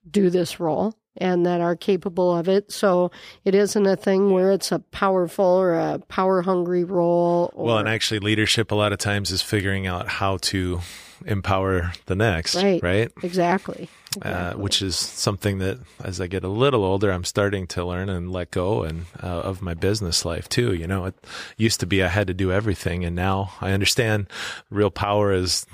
[0.09, 2.71] do this role and that are capable of it.
[2.71, 3.11] So
[3.43, 7.51] it isn't a thing where it's a powerful or a power hungry role.
[7.53, 10.79] Or, Well, and actually, leadership a lot of times is figuring out how to
[11.25, 12.81] empower the next, Right.
[12.83, 13.11] right?
[13.23, 13.89] exactly.
[14.15, 14.63] Uh, Exactly.
[14.63, 18.31] which is something that, as I get a little older, I'm starting to learn and
[18.31, 20.73] let go and uh, of my business life too.
[20.73, 21.15] You know, it
[21.57, 24.27] used to be I had to do everything, and now I understand
[24.69, 25.65] real power is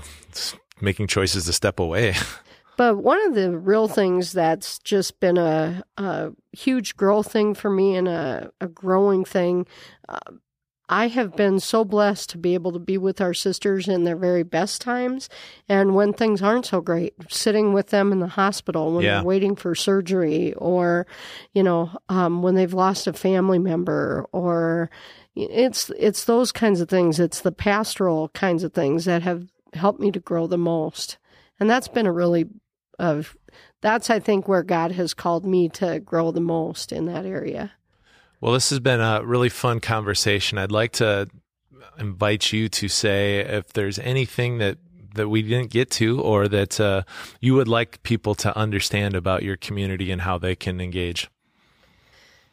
[0.81, 2.15] making choices to step away.
[2.75, 7.69] But one of the real things that's just been a, a huge growth thing for
[7.69, 9.67] me and a, a growing thing,
[10.09, 10.17] uh,
[10.89, 14.17] I have been so blessed to be able to be with our sisters in their
[14.17, 15.29] very best times
[15.69, 19.15] and when things aren't so great, sitting with them in the hospital when Yeah.
[19.15, 21.07] they're waiting for surgery or,
[21.53, 24.89] you know, um, when they've lost a family member or
[25.35, 27.19] it's it's those kinds of things.
[27.19, 31.17] It's the pastoral kinds of things that have helped me to grow the most.
[31.59, 32.45] And that's been a really
[32.99, 33.35] of
[33.81, 37.71] that's I think where God has called me to grow the most in that area.
[38.43, 40.57] Well, this has been a really fun conversation.
[40.57, 41.29] I'd like to
[41.97, 44.79] invite you to say if there's anything that
[45.15, 47.03] that we didn't get to, or that uh,
[47.39, 51.29] you would like people to understand about your community and how they can engage?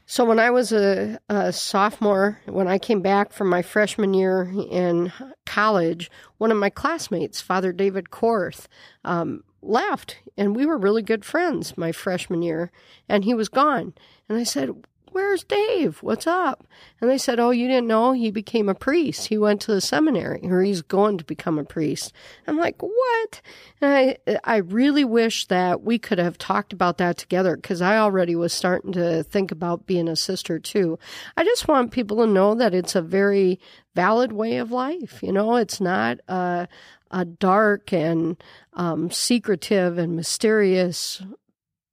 [0.06, 4.48] So when I was a, a, sophomore, when I came back from my freshman year
[4.70, 5.12] in
[5.44, 8.68] college, one of my classmates, Father David Korth,
[9.04, 12.70] um, left, and we were really good friends my freshman year,
[13.08, 13.92] and he was gone.
[14.28, 14.70] And I said,
[15.12, 16.02] Where's Dave?
[16.02, 16.66] What's up?
[17.00, 18.12] And they said, Oh, you didn't know?
[18.12, 19.26] He became a priest.
[19.26, 22.12] He went to the seminary, or he's going to become a priest.
[22.46, 23.40] I'm like, What?
[23.80, 27.98] And I, I really wish that we could have talked about that together because I
[27.98, 30.98] already was starting to think about being a sister too.
[31.36, 33.58] I just want people to know that it's a very
[33.94, 35.22] valid way of life.
[35.22, 36.68] You know, it's not a,
[37.10, 38.42] a dark and
[38.74, 41.22] um, secretive and mysterious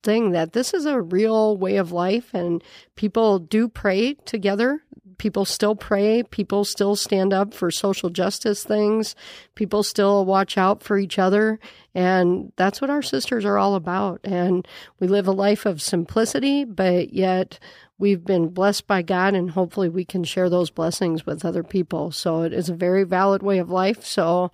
[0.07, 2.63] thing that this is a real way of life and
[2.95, 4.81] people do pray together.
[5.17, 6.23] People still pray.
[6.23, 9.15] People still stand up for social justice things.
[9.55, 11.59] People still watch out for each other.
[11.93, 14.21] And that's what our sisters are all about.
[14.23, 14.65] And
[14.97, 17.59] we live a life of simplicity, but yet
[17.97, 22.11] we've been blessed by God and hopefully we can share those blessings with other people.
[22.11, 24.05] So it is a very valid way of life.
[24.05, 24.53] So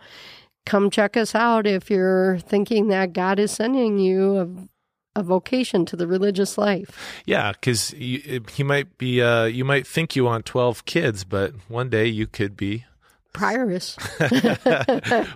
[0.65, 4.67] come check us out if you're thinking that God is sending you
[5.15, 7.21] a vocation to the religious life.
[7.25, 11.89] Yeah, because he might be, uh, you might think you want 12 kids, but one
[11.89, 12.85] day you could be.
[13.33, 13.97] Prioress.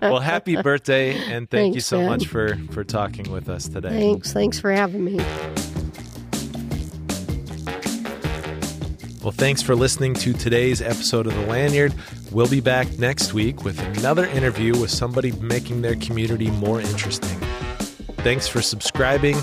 [0.00, 2.06] well, happy birthday, and thank Thanks, you so man.
[2.10, 3.88] much for, for talking with us today.
[3.88, 4.32] Thanks.
[4.32, 5.16] Thanks for having me.
[9.22, 11.92] Well, thanks for listening to today's episode of The Lanyard.
[12.30, 17.38] We'll be back next week with another interview with somebody making their community more interesting.
[18.18, 19.36] Thanks for subscribing.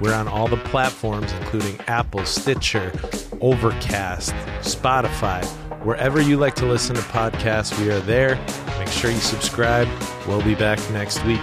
[0.00, 2.92] We're on all the platforms, including Apple, Stitcher,
[3.40, 5.44] Overcast, Spotify.
[5.84, 8.36] Wherever you like to listen to podcasts, we are there.
[8.78, 9.88] Make sure you subscribe.
[10.26, 11.40] We'll be back next week.